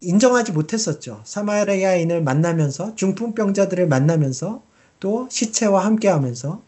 인정하지 0.00 0.52
못했었죠. 0.52 1.20
사마리아인을 1.24 2.22
만나면서 2.22 2.94
중풍병자들을 2.94 3.86
만나면서 3.88 4.62
또 5.00 5.28
시체와 5.30 5.84
함께 5.84 6.08
하면서 6.08 6.62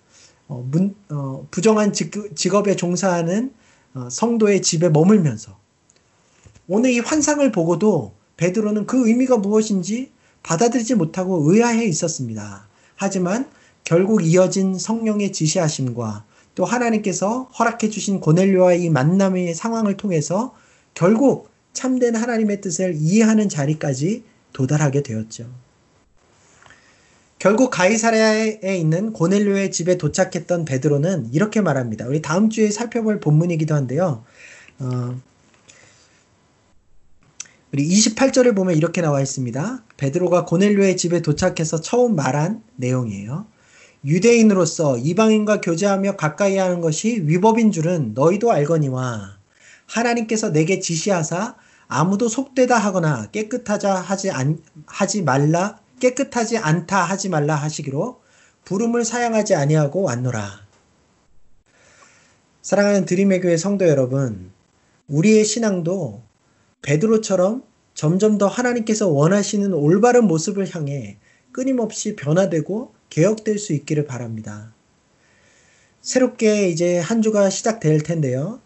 어, 0.48 0.64
문, 0.70 0.94
어, 1.08 1.46
부정한 1.50 1.92
직업에 1.92 2.74
종사하는 2.76 3.46
어, 3.48 3.59
성도의 4.10 4.62
집에 4.62 4.88
머물면서 4.88 5.58
오늘 6.68 6.90
이 6.90 7.00
환상을 7.00 7.50
보고도 7.52 8.12
베드로는 8.36 8.86
그 8.86 9.08
의미가 9.08 9.38
무엇인지 9.38 10.12
받아들이지 10.42 10.94
못하고 10.94 11.50
의아해 11.50 11.84
있었습니다. 11.84 12.68
하지만 12.96 13.50
결국 13.84 14.24
이어진 14.24 14.78
성령의 14.78 15.32
지시하심과 15.32 16.24
또 16.54 16.64
하나님께서 16.64 17.44
허락해 17.58 17.90
주신 17.90 18.20
고넬료와의 18.20 18.84
이 18.84 18.90
만남의 18.90 19.54
상황을 19.54 19.96
통해서 19.96 20.54
결국 20.94 21.50
참된 21.72 22.14
하나님의 22.16 22.60
뜻을 22.60 22.94
이해하는 22.96 23.48
자리까지 23.48 24.24
도달하게 24.52 25.02
되었죠. 25.02 25.46
결국 27.40 27.70
가이사랴에 27.70 28.76
있는 28.76 29.14
고넬료의 29.14 29.70
집에 29.72 29.96
도착했던 29.96 30.66
베드로는 30.66 31.30
이렇게 31.32 31.62
말합니다. 31.62 32.06
우리 32.06 32.20
다음 32.20 32.50
주에 32.50 32.70
살펴볼 32.70 33.18
본문이기도 33.18 33.74
한데요. 33.74 34.24
어, 34.78 35.18
우리 37.72 37.88
28절을 37.88 38.54
보면 38.54 38.76
이렇게 38.76 39.00
나와 39.00 39.22
있습니다. 39.22 39.84
베드로가 39.96 40.44
고넬료의 40.44 40.98
집에 40.98 41.22
도착해서 41.22 41.80
처음 41.80 42.14
말한 42.14 42.62
내용이에요. 42.76 43.46
유대인으로서 44.04 44.98
이방인과 44.98 45.62
교제하며 45.62 46.16
가까이 46.16 46.58
하는 46.58 46.82
것이 46.82 47.22
위법인 47.24 47.72
줄은 47.72 48.12
너희도 48.12 48.52
알거니와 48.52 49.38
하나님께서 49.86 50.52
내게 50.52 50.78
지시하사 50.78 51.56
아무도 51.88 52.28
속되다 52.28 52.76
하거나 52.76 53.30
깨끗하자 53.30 53.94
하지 53.94 54.30
안, 54.30 54.58
하지 54.84 55.22
말라 55.22 55.80
깨끗하지 56.00 56.58
않다 56.58 57.04
하지 57.04 57.28
말라 57.28 57.54
하시기로 57.54 58.20
부름을 58.64 59.04
사양하지 59.04 59.54
아니하고 59.54 60.02
왔노라. 60.02 60.66
사랑하는 62.62 63.04
드림의 63.06 63.40
교회 63.40 63.56
성도 63.56 63.88
여러분, 63.88 64.50
우리의 65.08 65.44
신앙도 65.44 66.22
베드로처럼 66.82 67.64
점점 67.94 68.38
더 68.38 68.46
하나님께서 68.48 69.08
원하시는 69.08 69.72
올바른 69.72 70.24
모습을 70.26 70.74
향해 70.74 71.18
끊임없이 71.52 72.16
변화되고 72.16 72.94
개혁될 73.10 73.58
수 73.58 73.72
있기를 73.72 74.06
바랍니다. 74.06 74.74
새롭게 76.00 76.68
이제 76.68 76.98
한 76.98 77.22
주가 77.22 77.50
시작될 77.50 78.02
텐데요. 78.02 78.60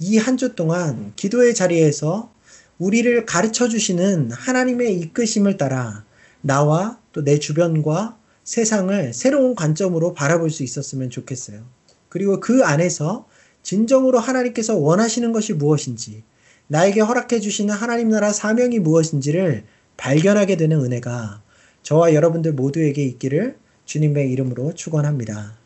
이 0.00 0.18
한 0.18 0.36
주 0.36 0.54
동안 0.54 1.12
기도의 1.16 1.54
자리에서 1.54 2.32
우리를 2.78 3.24
가르쳐 3.26 3.68
주시는 3.68 4.30
하나님의 4.32 4.98
이끄심을 5.00 5.56
따라 5.58 6.05
나와 6.40 6.98
또 7.12 7.24
내 7.24 7.38
주변과 7.38 8.18
세상을 8.44 9.12
새로운 9.12 9.54
관점으로 9.54 10.14
바라볼 10.14 10.50
수 10.50 10.62
있었으면 10.62 11.10
좋겠어요. 11.10 11.62
그리고 12.08 12.40
그 12.40 12.62
안에서 12.64 13.26
진정으로 13.62 14.18
하나님께서 14.18 14.76
원하시는 14.76 15.32
것이 15.32 15.52
무엇인지, 15.52 16.22
나에게 16.68 17.00
허락해 17.00 17.40
주시는 17.40 17.74
하나님 17.74 18.08
나라 18.08 18.32
사명이 18.32 18.78
무엇인지를 18.78 19.64
발견하게 19.96 20.56
되는 20.56 20.78
은혜가 20.80 21.42
저와 21.82 22.14
여러분들 22.14 22.52
모두에게 22.52 23.04
있기를 23.04 23.56
주님의 23.84 24.30
이름으로 24.30 24.74
축원합니다. 24.74 25.56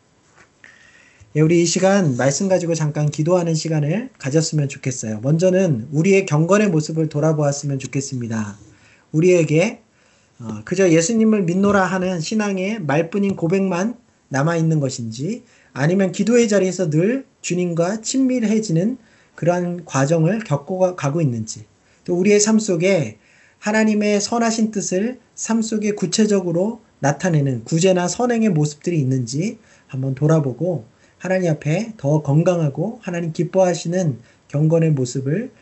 예, 1.35 1.41
우리 1.41 1.61
이 1.61 1.65
시간 1.65 2.17
말씀 2.17 2.49
가지고 2.49 2.75
잠깐 2.75 3.09
기도하는 3.09 3.55
시간을 3.55 4.09
가졌으면 4.17 4.67
좋겠어요. 4.67 5.19
먼저는 5.21 5.87
우리의 5.91 6.25
경건의 6.25 6.69
모습을 6.69 7.07
돌아보았으면 7.09 7.79
좋겠습니다. 7.79 8.57
우리에게 9.11 9.81
어, 10.43 10.61
그저 10.65 10.89
예수님을 10.89 11.43
믿노라 11.43 11.83
하는 11.83 12.19
신앙의 12.19 12.81
말뿐인 12.81 13.35
고백만 13.35 13.95
남아 14.29 14.57
있는 14.57 14.79
것인지 14.79 15.43
아니면 15.71 16.11
기도의 16.11 16.47
자리에서 16.47 16.89
늘 16.89 17.25
주님과 17.41 18.01
친밀해지는 18.01 18.97
그러한 19.35 19.85
과정을 19.85 20.39
겪고 20.39 20.95
가고 20.95 21.21
있는지 21.21 21.65
또 22.05 22.15
우리의 22.15 22.39
삶 22.39 22.57
속에 22.57 23.17
하나님의 23.59 24.19
선하신 24.19 24.71
뜻을 24.71 25.19
삶 25.35 25.61
속에 25.61 25.91
구체적으로 25.91 26.81
나타내는 26.99 27.63
구제나 27.63 28.07
선행의 28.07 28.49
모습들이 28.49 28.99
있는지 28.99 29.59
한번 29.87 30.15
돌아보고 30.15 30.85
하나님 31.19 31.51
앞에 31.51 31.93
더 31.97 32.23
건강하고 32.23 32.99
하나님 33.03 33.31
기뻐하시는 33.31 34.19
경건의 34.47 34.91
모습을 34.91 35.51
어, 35.51 35.60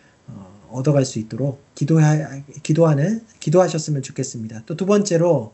얻어갈 0.72 1.05
수 1.05 1.20
있도록 1.20 1.61
기도하, 1.76 2.41
기도하는 2.63 3.22
기도하셨으면 3.39 4.01
좋겠습니다. 4.03 4.63
또 4.65 4.76
두 4.76 4.86
번째로 4.86 5.53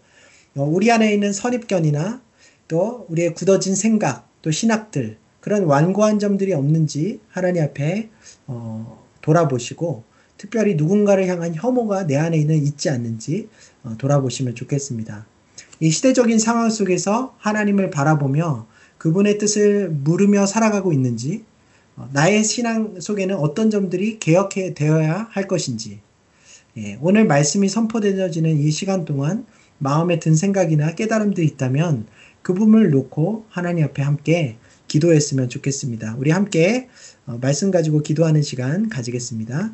어, 0.55 0.63
우리 0.63 0.91
안에 0.91 1.13
있는 1.13 1.34
선입견이나 1.34 2.22
또 2.68 3.05
우리의 3.09 3.34
굳어진 3.34 3.76
생각, 3.76 4.28
또 4.41 4.51
신학들 4.51 5.18
그런 5.41 5.66
완고한 5.66 6.20
점들이 6.20 6.53
없는지 6.53 7.20
하나님 7.30 7.63
앞에 7.63 8.09
어, 8.47 9.03
돌아보시고 9.22 10.03
특별히 10.38 10.76
누군가를 10.76 11.28
향한 11.28 11.53
혐오가 11.55 12.05
내 12.05 12.16
안에 12.16 12.38
있는 12.38 12.55
있지 12.57 12.89
않는지 12.89 13.49
어, 13.84 13.95
돌아보시면 13.97 14.55
좋겠습니다. 14.55 15.26
이 15.80 15.89
시대적인 15.89 16.39
상황 16.39 16.70
속에서 16.70 17.36
하나님을 17.39 17.89
바라보며 17.91 18.68
그분의 18.97 19.38
뜻을 19.38 19.89
물으며 19.89 20.45
살아가고 20.45 20.93
있는지 20.93 21.43
어, 21.43 21.55
나의 22.12 22.43
신앙 22.43 23.00
속에는 23.00 23.36
어떤 23.36 23.70
점들이 23.70 24.20
개혁해 24.20 24.74
되어야 24.74 25.28
할 25.32 25.48
것인지 25.48 26.00
예, 26.78 26.98
오늘 27.02 27.26
말씀이 27.26 27.70
선포되어지는 27.70 28.60
이 28.60 28.70
시간 28.70 29.06
동안 29.06 29.46
마음에 29.78 30.20
든 30.20 30.36
생각이나 30.36 30.93
깨달음들이 30.93 31.48
있다면 31.48 32.06
그 32.41 32.54
부분을 32.54 32.91
놓고 32.91 33.46
하나님 33.50 33.86
앞에 33.86 34.02
함께 34.02 34.58
기도했으면 34.88 35.50
좋겠습니다. 35.50 36.16
우리 36.20 36.32
함께 36.32 36.89
어, 37.26 37.38
말씀 37.41 37.72
가지고 37.72 38.02
기도하는 38.02 38.41
시간 38.41 38.89
가지겠습니다. 38.89 39.74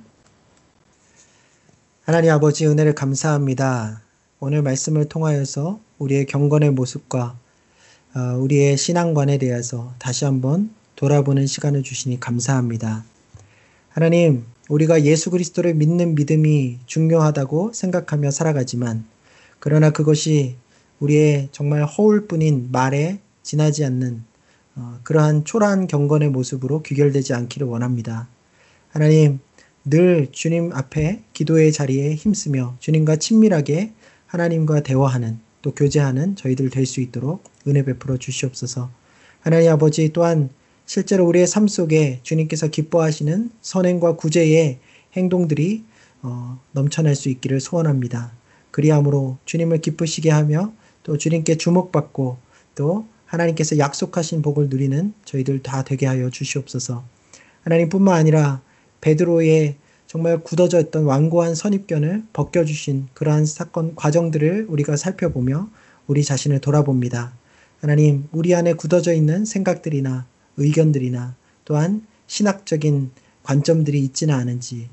하나님 2.04 2.32
아버지 2.32 2.66
은혜를 2.66 2.96
감사합니다. 2.96 4.02
오늘 4.40 4.62
말씀을 4.62 5.06
통하여서 5.06 5.80
우리의 5.98 6.26
경건의 6.28 6.72
모습과 6.72 7.38
어, 8.16 8.20
우리의 8.40 8.78
신앙관에 8.78 9.38
대해서 9.38 9.94
다시 10.00 10.26
한번 10.26 10.74
돌아보는 11.02 11.47
시간을 11.47 11.82
주시니 11.82 12.20
감사합니다. 12.20 13.04
하나님, 13.89 14.45
우리가 14.70 15.04
예수 15.04 15.32
그리스도를 15.32 15.74
믿는 15.74 16.14
믿음이 16.14 16.78
중요하다고 16.86 17.74
생각하며 17.74 18.30
살아가지만 18.30 19.04
그러나 19.58 19.89
그것이 19.89 20.58
우리의 20.99 21.49
정말 21.52 21.84
허울뿐인 21.86 22.70
말에 22.72 23.20
지나지 23.41 23.84
않는 23.84 24.24
어, 24.76 24.99
그러한 25.04 25.43
초라한 25.43 25.88
경건의 25.88 26.30
모습으로 26.30 26.84
귀결되지 26.84 27.34
않기를 27.34 27.66
원합니다. 27.66 28.28
하나님, 28.89 29.39
늘 29.84 30.28
주님 30.32 30.72
앞에 30.72 31.24
기도의 31.34 31.72
자리에 31.72 32.14
힘쓰며 32.14 32.76
주님과 32.80 33.16
친밀하게 33.16 33.91
하나님과 34.28 34.84
대화하는 34.84 35.39
또 35.64 35.74
교제하는 35.74 36.36
저희들 36.36 36.70
될 36.70 36.86
수 36.86 37.02
있도록 37.02 37.43
은혜 37.68 37.84
베풀어 37.84 38.18
주시옵소서. 38.18 38.91
하나님 39.41 39.72
아버지 39.72 40.14
또한 40.14 40.52
실제로 40.94 41.26
우리의 41.26 41.48
삶 41.48 41.70
속에 41.70 42.20
주님께서 42.22 42.68
기뻐하시는 42.68 43.50
선행과 43.62 44.18
구제의 44.18 44.80
행동들이 45.14 45.86
어, 46.22 46.60
넘쳐날 46.74 47.16
수 47.16 47.30
있기를 47.30 47.62
소원합니다. 47.62 48.34
그리함으로 48.72 49.38
주님을 49.46 49.78
기쁘시게 49.78 50.30
하며 50.32 50.74
또 51.04 51.18
주님께 51.18 51.56
주목받고 51.56 52.39
또 52.76 53.06
하나님께서 53.26 53.78
약속하신 53.78 54.42
복을 54.42 54.68
누리는 54.68 55.14
저희들 55.24 55.64
다 55.64 55.86
되게 55.86 56.08
하여 56.08 56.30
주시옵소서. 56.30 57.06
하나님뿐만 57.62 58.14
아니라 58.14 58.62
베드로의 59.00 59.78
정말 60.08 60.44
굳어져 60.44 60.82
있던 60.82 61.06
완고한 61.06 61.56
선입견을 61.56 62.26
벗겨주신 62.34 63.08
그러한 63.14 63.46
사건 63.46 63.96
과정들을 63.96 64.66
우리가 64.68 64.98
살펴보며 64.98 65.70
우리 66.08 66.22
자신을 66.26 66.60
돌아봅니다. 66.60 67.32
하나님, 67.80 68.28
우리 68.34 68.54
안에 68.54 68.74
굳어져 68.74 69.14
있는 69.14 69.46
생각들이나 69.46 70.30
의견들이나 70.58 71.36
또한 71.66 72.06
신학적인 72.28 73.12
관점들이 73.43 73.99
있지는 73.99 74.36
않은지 74.36 74.89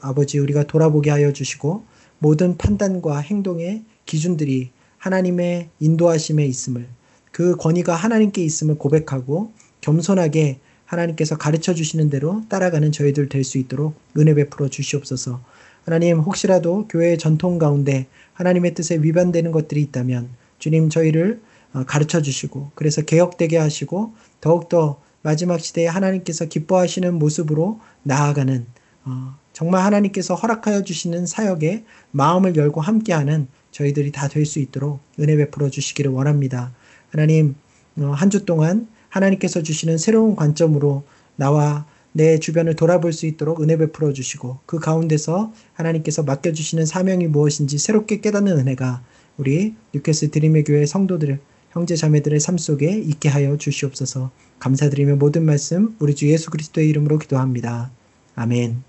아버지 0.00 0.38
우리가 0.38 0.64
돌아보게 0.64 1.10
하여 1.10 1.32
주시고 1.32 1.84
모든 2.18 2.56
판단과 2.56 3.18
행동의 3.18 3.84
기준들이 4.06 4.70
하나님의 4.98 5.68
인도하심에 5.80 6.44
있음을 6.46 6.86
그 7.32 7.56
권위가 7.56 7.94
하나님께 7.94 8.42
있음을 8.42 8.76
고백하고 8.76 9.52
겸손하게 9.80 10.58
하나님께서 10.86 11.36
가르쳐 11.36 11.74
주시는 11.74 12.10
대로 12.10 12.42
따라가는 12.48 12.92
저희들 12.92 13.28
될 13.28 13.44
수 13.44 13.58
있도록 13.58 13.94
은혜 14.16 14.34
베풀어 14.34 14.68
주시옵소서. 14.68 15.40
하나님 15.84 16.18
혹시라도 16.18 16.88
교회의 16.88 17.18
전통 17.18 17.58
가운데 17.58 18.06
하나님의 18.32 18.74
뜻에 18.74 18.96
위반되는 18.96 19.52
것들이 19.52 19.80
있다면 19.82 20.28
주님 20.58 20.88
저희를 20.88 21.40
어, 21.74 21.84
가르쳐 21.86 22.22
주시고 22.22 22.72
그래서 22.74 23.02
개혁되게 23.02 23.58
하시고 23.58 24.14
더욱더 24.40 25.00
마지막 25.22 25.58
시대에 25.60 25.86
하나님께서 25.86 26.46
기뻐하시는 26.46 27.14
모습으로 27.14 27.80
나아가는 28.02 28.66
어, 29.04 29.34
정말 29.52 29.84
하나님께서 29.84 30.34
허락하여 30.34 30.82
주시는 30.84 31.26
사역에 31.26 31.84
마음을 32.12 32.56
열고 32.56 32.80
함께하는 32.80 33.48
저희들이 33.72 34.12
다 34.12 34.28
될 34.28 34.44
수 34.46 34.58
있도록 34.60 35.00
은혜 35.20 35.36
베풀어 35.36 35.68
주시기를 35.70 36.10
원합니다. 36.12 36.72
하나님 37.10 37.56
어, 37.98 38.12
한주 38.14 38.44
동안 38.44 38.86
하나님께서 39.08 39.62
주시는 39.62 39.98
새로운 39.98 40.36
관점으로 40.36 41.02
나와 41.36 41.86
내 42.12 42.38
주변을 42.38 42.74
돌아볼 42.76 43.12
수 43.12 43.26
있도록 43.26 43.60
은혜 43.62 43.76
베풀어 43.76 44.12
주시고 44.12 44.58
그 44.66 44.78
가운데서 44.78 45.52
하나님께서 45.74 46.22
맡겨 46.22 46.52
주시는 46.52 46.86
사명이 46.86 47.26
무엇인지 47.28 47.78
새롭게 47.78 48.20
깨닫는 48.20 48.58
은혜가 48.58 49.02
우리 49.36 49.74
뉴캐스 49.94 50.30
드림의 50.30 50.64
교회 50.64 50.84
성도들 50.86 51.38
형제 51.70 51.96
자매들의 51.96 52.40
삶 52.40 52.58
속에 52.58 52.98
있게 52.98 53.28
하여 53.28 53.56
주시옵소서 53.56 54.30
감사드리며 54.58 55.16
모든 55.16 55.44
말씀 55.44 55.96
우리 55.98 56.14
주 56.14 56.28
예수 56.28 56.50
그리스도의 56.50 56.88
이름으로 56.88 57.18
기도합니다. 57.18 57.90
아멘. 58.34 58.87